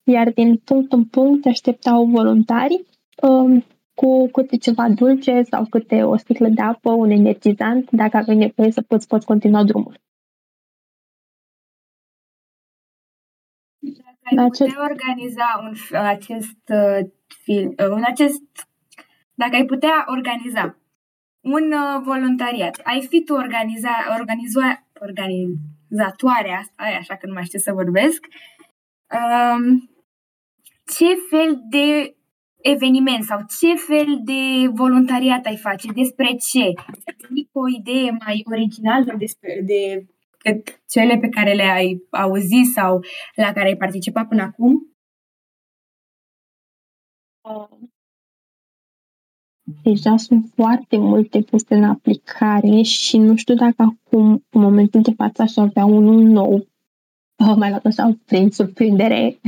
[0.04, 2.86] Iar din punct în punct așteptau voluntari
[3.22, 3.64] uh,
[3.94, 8.72] cu câte ceva dulce sau câte o sticlă de apă, un energizant, dacă aveai nevoie
[8.72, 10.00] să poți, poți continua drumul.
[14.32, 17.10] Dacă ai putea organiza un, acest uh,
[17.44, 18.44] film, uh, un acest,
[19.34, 20.78] dacă ai putea organiza
[21.42, 22.82] un uh, voluntariat.
[22.84, 28.26] Ai fi tu organiza, organiza, organizatoarea, ai așa că nu mai știu să vorbesc,
[29.20, 29.90] um,
[30.86, 32.16] ce fel de
[32.62, 36.64] eveniment sau ce fel de voluntariat ai face, despre ce?
[37.06, 40.06] Ai o idee mai originală despre de
[40.90, 43.04] cele pe care le-ai auzit sau
[43.36, 44.96] la care ai participat până acum?
[47.42, 47.88] Uh,
[49.84, 55.14] deja sunt foarte multe puse în aplicare și nu știu dacă acum, în momentul de
[55.18, 56.68] față, aș avea unul nou.
[57.38, 59.40] Oh, mai luat așa prin surprindere.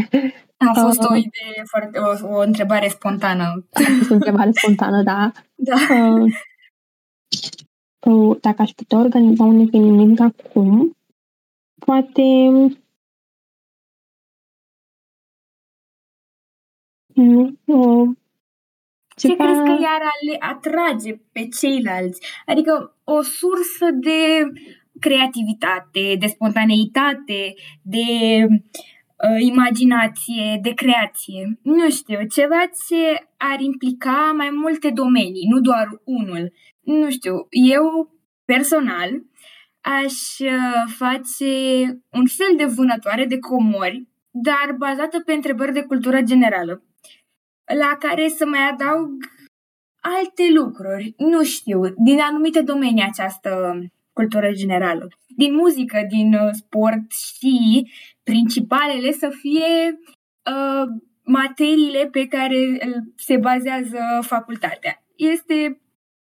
[0.57, 3.65] A fost uh, o idee foarte, o, o întrebare spontană.
[3.71, 5.31] A fost o întrebare spontană, da.
[5.55, 5.75] da.
[5.75, 6.33] Uh,
[8.07, 10.97] uh, dacă aș putea organiza un eveniment acum,
[11.85, 12.21] poate
[17.15, 18.15] uh,
[19.15, 19.43] ce ceva...
[19.43, 22.21] crezi că iar le atrage pe ceilalți?
[22.45, 24.51] Adică o sursă de
[24.99, 28.05] creativitate, de spontaneitate, de
[28.47, 31.59] uh, imaginație, de creație.
[31.61, 36.53] Nu știu, ceva ce ar implica mai multe domenii, nu doar unul.
[36.87, 38.11] Nu știu, eu
[38.45, 39.09] personal
[39.81, 41.53] aș uh, face
[42.11, 46.83] un fel de vânătoare de comori, dar bazată pe întrebări de cultură generală
[47.65, 49.11] la care să mai adaug
[50.01, 53.79] alte lucruri, nu știu, din anumite domenii această
[54.13, 55.07] cultură generală.
[55.27, 57.87] Din muzică, din uh, sport și
[58.23, 59.99] principalele să fie
[60.51, 60.87] uh,
[61.23, 62.79] materiile pe care
[63.15, 65.03] se bazează facultatea.
[65.15, 65.81] Este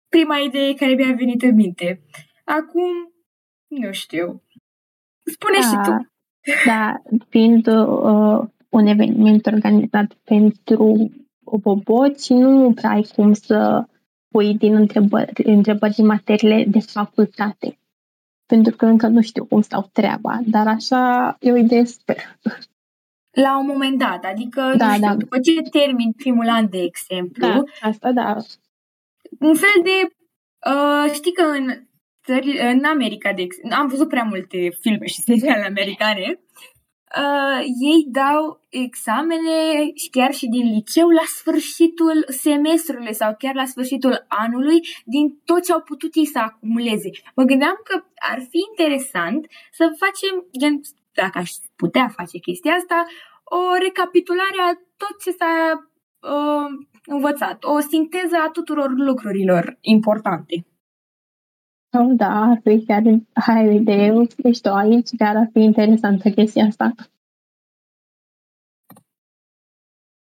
[0.09, 2.02] prima idee care mi-a venit în minte.
[2.44, 3.12] Acum,
[3.66, 4.42] nu știu.
[5.24, 6.11] Spune da, și tu.
[6.66, 11.11] Da, fiind uh, un eveniment organizat pentru
[11.56, 13.84] boboți, nu prea ai cum să
[14.28, 17.78] pui din întrebări, întrebări din materiile de facultate.
[18.46, 22.38] Pentru că încă nu știu cum stau treaba, dar așa e o idee sper.
[23.30, 25.14] La un moment dat, adică, da, nu știu, da.
[25.14, 28.36] după ce termin primul an, de exemplu, da, asta da.
[29.39, 30.14] Un fel de,
[30.70, 31.66] uh, știi că în
[32.24, 36.41] țări, în America, de exemplu, am văzut prea multe filme și seriale americane,
[37.16, 37.61] uh,
[37.91, 44.24] ei dau examene și chiar și din liceu la sfârșitul semestrului sau chiar la sfârșitul
[44.29, 47.11] anului din tot ce au putut ei să acumuleze.
[47.35, 50.81] Mă gândeam că ar fi interesant să facem, gen,
[51.12, 53.05] dacă aș putea face chestia asta,
[53.45, 55.55] o recapitulare a tot ce s-a
[56.20, 60.66] uh, învățat, o sinteză a tuturor lucrurilor importante.
[61.90, 63.02] Oh, da, ar fi chiar
[63.32, 66.94] hai o idee, ești tu aici, chiar ar fi interesantă chestia asta.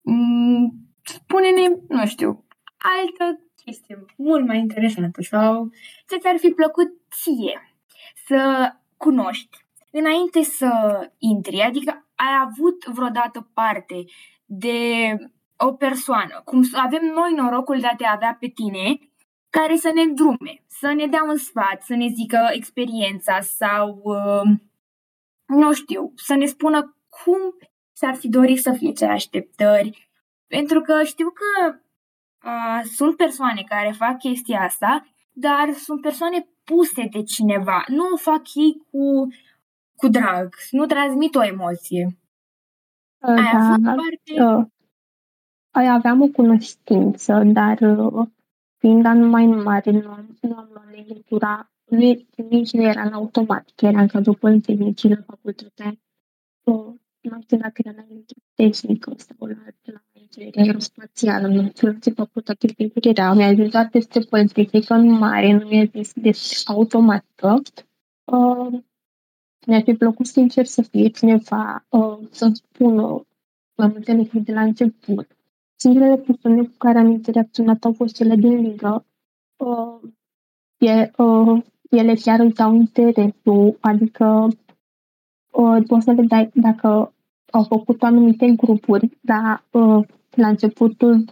[0.01, 0.73] Mm,
[1.03, 2.45] spune-ne, nu știu,
[2.77, 5.69] altă chestie mult mai interesantă sau
[6.07, 6.87] ce ți-ar fi plăcut
[7.21, 7.77] ție
[8.25, 10.71] să cunoști înainte să
[11.17, 14.05] intri, adică ai avut vreodată parte
[14.45, 15.07] de
[15.58, 18.99] o persoană, cum avem noi norocul de a te avea pe tine,
[19.49, 24.58] care să ne drume, să ne dea un sfat, să ne zică experiența sau, uh,
[25.45, 27.39] nu știu, să ne spună cum
[27.91, 30.10] s-ar fi dorit să fie ce așteptări.
[30.47, 31.76] Pentru că știu că
[32.45, 37.84] uh, sunt persoane care fac chestia asta, dar sunt persoane puse de cineva.
[37.88, 39.28] Nu o fac ei cu,
[39.95, 42.18] cu drag, nu transmit o emoție.
[43.18, 44.43] Uh, Ai da, avut parte?
[44.43, 44.66] Uh,
[45.84, 48.28] aveam o cunoștință, dar uh,
[48.78, 53.15] fiind anul mai mare, nu am, nu am luat legătura, nu, nici nu era la
[53.15, 55.97] automat, că era în cadrul Politehnicii la facultatea,
[56.63, 58.05] uh, nu știu dacă era la
[58.53, 63.34] tehnică sau la, la inginerie aerospațială, nu știu ce facultate de era.
[63.34, 66.32] Mi-a zis doar peste Politehnică în mare, nu mi-a zis de
[66.65, 67.61] automată.
[68.23, 68.80] Uh,
[69.67, 73.26] mi-ar fi plăcut sincer să fie cineva uh, să-mi spună
[73.76, 75.34] mai multe lucruri de la început
[75.76, 79.05] Singurele persoane cu care am interacționat au fost cele din ligă.
[79.57, 79.99] Uh,
[80.78, 84.47] e, uh, ele chiar îți dau interesul, adică
[85.51, 87.13] uh, poți să vedai dacă
[87.51, 91.26] au făcut anumite grupuri, dar uh, la începutul,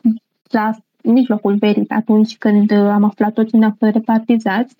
[0.49, 0.71] la
[1.03, 4.75] mijlocul verii, atunci când am aflat tot ce ne-a fost repartizați,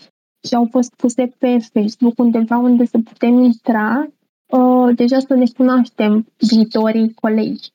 [0.47, 4.07] și au fost puse pe Facebook undeva unde să putem intra,
[4.45, 7.72] uh, deja să ne cunoaștem viitorii colegi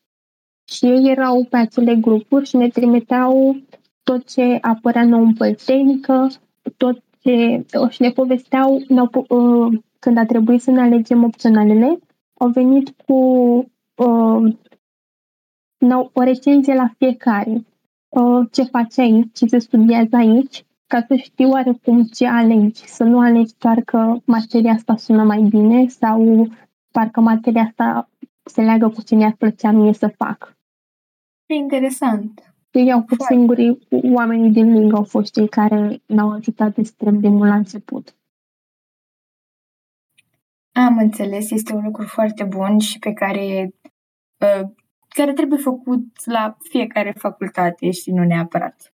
[0.69, 3.57] și ei erau pe acele grupuri și ne trimiteau
[4.03, 6.29] tot ce apărea nou în politehnică,
[6.77, 7.65] tot ce...
[7.89, 11.99] și ne povesteau ne uh, când a trebuit să ne alegem opționalele,
[12.35, 13.15] au venit cu
[13.95, 14.55] uh,
[16.13, 17.67] o recenzie la fiecare.
[18.09, 23.05] Uh, ce faci aici, ce se studiază aici, ca să știu oarecum ce alegi, să
[23.05, 26.49] nu alegi doar că materia asta sună mai bine sau
[26.91, 28.09] parcă materia asta
[28.45, 30.58] se leagă cu ce mi-ar plăcea mie să fac.
[31.49, 32.55] Ce interesant.
[32.71, 33.79] Ei au fost singurii,
[34.15, 38.17] oamenii din lângă au fost cei care ne-au ajutat extrem de mult la început.
[40.73, 43.75] Am înțeles, este un lucru foarte bun și pe care,
[44.41, 44.71] uh,
[45.09, 48.95] care trebuie făcut la fiecare facultate și nu neapărat.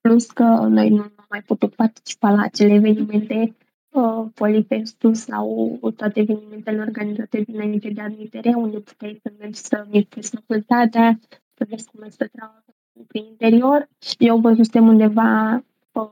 [0.00, 3.56] Plus că noi nu am mai putut participa la acele evenimente
[3.88, 10.30] uh, Polifestul sau toate evenimentele organizate dinainte de admitere, unde puteai să mergi să vizitezi
[10.30, 11.18] facultatea,
[11.56, 12.64] să vezi cum este treaba
[13.06, 13.88] prin interior.
[14.18, 15.54] Eu văzusem undeva
[15.92, 16.10] uh,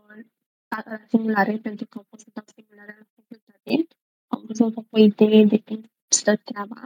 [0.69, 3.87] la simulare, pentru că am fost să dau simulare la facultate.
[4.27, 6.81] Am vrut să fac o idee de cum stă treaba.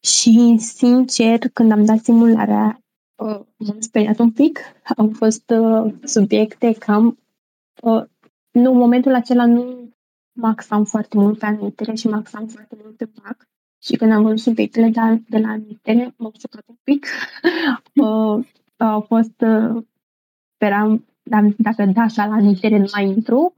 [0.00, 2.82] Și, sincer, când am dat simularea,
[3.16, 4.58] uh, m-am speriat un pic.
[4.96, 7.18] Au fost uh, subiecte cam...
[7.82, 8.04] Uh,
[8.50, 9.92] nu, în momentul acela nu
[10.32, 13.48] maxam foarte mult pe anumitere și maxam foarte mult pe BAC.
[13.82, 17.06] Și când am văzut subiectele de, de la admitere, m-am șocat un pic.
[18.04, 19.84] uh, au fost, uh,
[20.54, 21.06] speram,
[21.56, 23.54] dacă da așa la admitere, nu mai intru.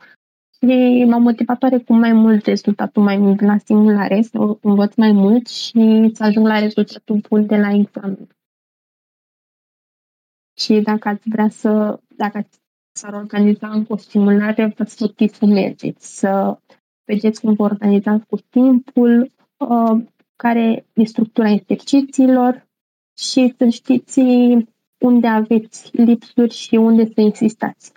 [0.63, 5.47] Și m-a motivat oarecum mai mult rezultatul mai mult la simulare, să învăț mai mult
[5.47, 8.29] și să ajung la rezultatul bun de la examen.
[10.57, 12.49] Și dacă ați vrea să, dacă
[12.93, 16.59] s-ar organiza în o simulare, vă sfătuiți să mergeți, să
[17.05, 19.40] vedeți cum vă organizați cu timpul, Uh,
[20.37, 22.69] care e structura exercițiilor
[23.17, 24.21] și să știți
[24.99, 27.93] unde aveți lipsuri și unde să insistați.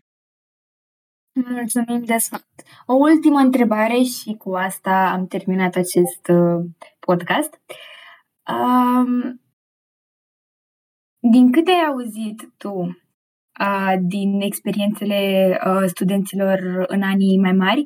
[1.33, 2.47] Mulțumim de sfat.
[2.85, 6.65] O ultimă întrebare și cu asta am terminat acest uh,
[6.99, 7.61] podcast.
[8.47, 9.41] Um,
[11.19, 12.73] din câte ai auzit tu
[13.59, 17.85] uh, din experiențele uh, studenților în anii mai mari,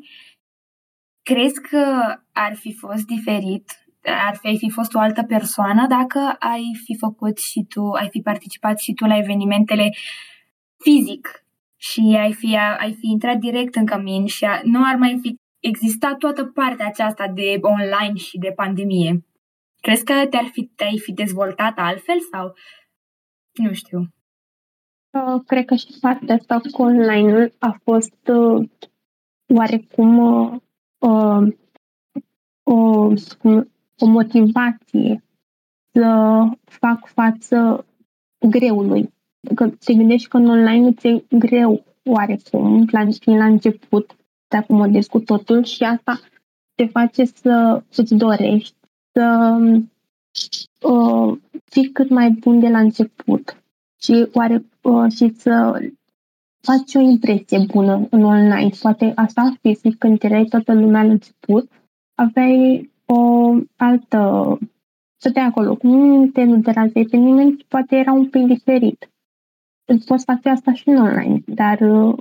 [1.27, 1.83] Crezi că
[2.31, 3.71] ar fi fost diferit,
[4.27, 8.21] ar fi, fi fost o altă persoană dacă ai fi făcut și tu, ai fi
[8.21, 9.89] participat și tu la evenimentele
[10.77, 15.19] fizic și ai fi, ai fi intrat direct în cămin și a, nu ar mai
[15.21, 19.25] fi existat toată partea aceasta de online și de pandemie.
[19.81, 22.53] Crezi că te-ar fi, te-ai fi dezvoltat altfel sau
[23.53, 23.99] nu știu?
[25.09, 28.69] Uh, cred că și partea asta cu online-ul a fost uh,
[29.47, 30.61] oarecum uh,
[30.99, 31.55] uh,
[32.63, 33.07] o,
[33.97, 35.23] o motivație
[35.91, 37.85] să fac față
[38.49, 39.13] greului.
[39.55, 44.15] Că te gândești că în online ți-e greu oarecum, la, la început,
[44.47, 46.19] te acomodezi cu totul și asta
[46.75, 48.75] te face să îți dorești
[49.11, 49.57] să
[50.81, 53.63] uh, fii cât mai bun de la început
[54.01, 55.81] și, oare, uh, și să
[56.67, 58.69] faci o impresie bună în online.
[58.81, 61.71] Poate asta fizic, când erai toată lumea la început,
[62.15, 63.19] aveai o
[63.75, 64.21] altă
[65.19, 69.09] stătea acolo, nu te nu deranjai pe nimeni, poate era un pic diferit.
[70.05, 72.17] Poți face asta și în online, dar, uh,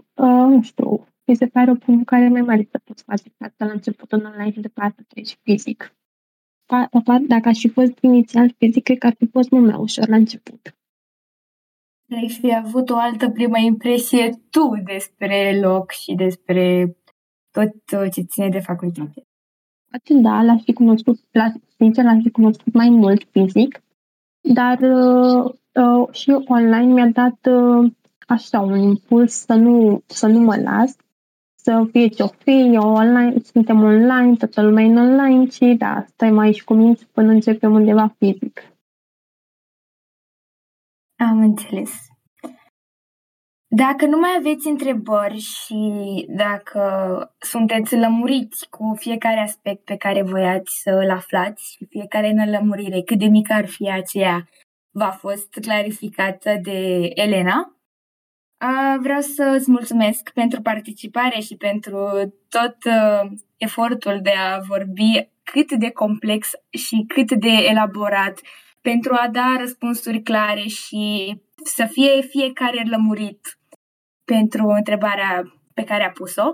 [0.52, 4.12] nu știu, mi se pare o provocare mai mare să poți face asta la început
[4.12, 5.94] în online și după aceea treci fizic.
[7.26, 10.16] Dacă aș fi fost inițial fizic, cred că ar fi fost mult mai ușor la
[10.16, 10.76] început.
[12.10, 16.96] Ai fi avut o altă primă impresie tu despre loc și despre
[17.50, 19.26] tot ce ține de facultate.
[20.22, 23.82] Da, l-aș fi cunoscut, la, sincer, l-aș fi cunoscut mai mult fizic,
[24.40, 27.92] dar uh, uh, și online mi-a dat uh,
[28.26, 30.96] așa un impuls să nu, să nu mă las,
[31.54, 36.30] să fie ce-o fi, eu online, suntem online, toată lumea e online și da, stai
[36.30, 38.75] mai aici cu mine până începem undeva fizic.
[41.18, 41.90] Am înțeles.
[43.68, 46.80] Dacă nu mai aveți întrebări și dacă
[47.38, 53.02] sunteți lămuriți cu fiecare aspect pe care voiați să îl aflați și fiecare în lămurire,
[53.02, 54.48] cât de mică ar fi aceea,
[54.90, 57.76] v-a fost clarificată de Elena,
[59.00, 61.98] vreau să îți mulțumesc pentru participare și pentru
[62.48, 62.76] tot
[63.56, 68.40] efortul de a vorbi cât de complex și cât de elaborat
[68.90, 71.34] pentru a da răspunsuri clare și
[71.64, 73.58] să fie fiecare lămurit
[74.24, 75.42] pentru întrebarea
[75.74, 76.48] pe care a pus-o.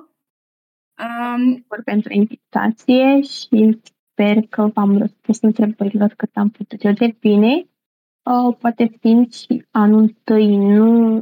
[1.04, 7.54] Um, pentru invitație și sper că v-am răspuns întrebărilor cât am putut eu de bine.
[7.54, 11.16] Uh, poate fiind și anul tăi nu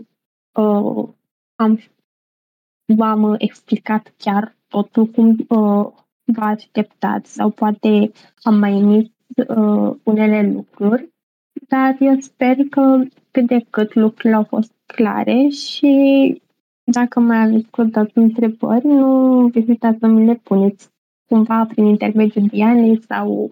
[0.53, 1.09] uh,
[1.55, 1.81] am,
[2.97, 5.93] v-am explicat chiar totul cum uh,
[6.25, 8.11] vă așteptați sau poate
[8.43, 11.13] am mai emis uh, unele lucruri,
[11.69, 15.93] dar eu sper că cât de cât lucrurile au fost clare și
[16.85, 20.91] dacă mai aveți vreodată întrebări, nu ezitați să mi le puneți
[21.27, 23.51] cumva prin intermediul Dianei sau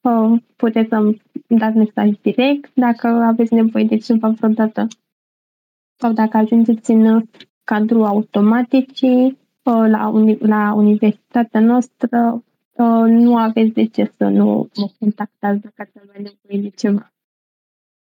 [0.00, 4.86] uh, puteți să-mi dați mesaj direct dacă aveți nevoie de ceva vreodată.
[5.96, 7.24] Sau dacă ajungeți în
[7.64, 12.40] cadrul automaticii uh, la, uni- la universitatea noastră, uh,
[13.06, 17.12] nu aveți de ce să nu mă contactați dacă ați avea nevoie de ceva.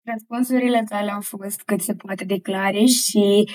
[0.04, 3.50] Răspunsurile tale au fost cât se poate de clare și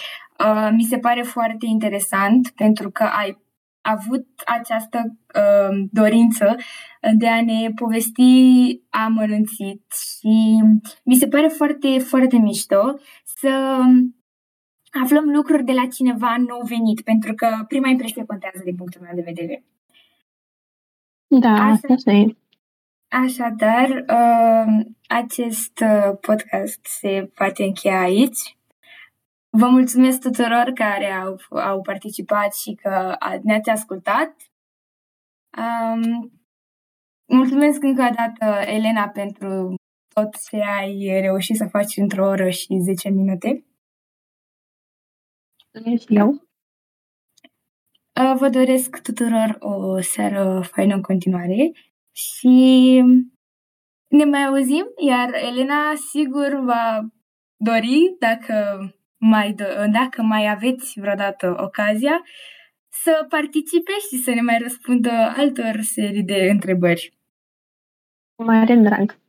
[0.46, 3.38] uh, mi se pare foarte interesant pentru că ai
[3.82, 6.56] avut această uh, dorință
[7.18, 10.64] de a ne povesti amănunțit și
[11.04, 13.80] mi se pare foarte, foarte mișto să
[15.04, 19.16] aflăm lucruri de la cineva nou venit, pentru că prima impresie contează din punctul meu
[19.16, 19.64] de vedere.
[21.40, 22.36] Da, asta, asta e.
[23.08, 28.58] Așadar, uh, acest uh, podcast se poate încheia aici.
[29.50, 34.36] Vă mulțumesc tuturor care au, au participat și că ne-ați ascultat.
[35.58, 36.32] Um,
[37.26, 39.76] mulțumesc încă o dată, Elena, pentru
[40.14, 43.66] tot ce ai reușit să faci într-o oră și 10 minute.
[46.00, 46.51] Și eu.
[48.20, 51.72] Uh, vă doresc tuturor o seară faină în continuare
[52.12, 52.58] și
[54.08, 57.00] ne mai auzim, iar Elena sigur va
[57.58, 58.56] dori, dacă
[59.18, 62.22] mai, do- dacă mai aveți vreodată ocazia,
[62.90, 67.14] să participe și să ne mai răspundă altor serii de întrebări.
[68.36, 69.20] Mare drag!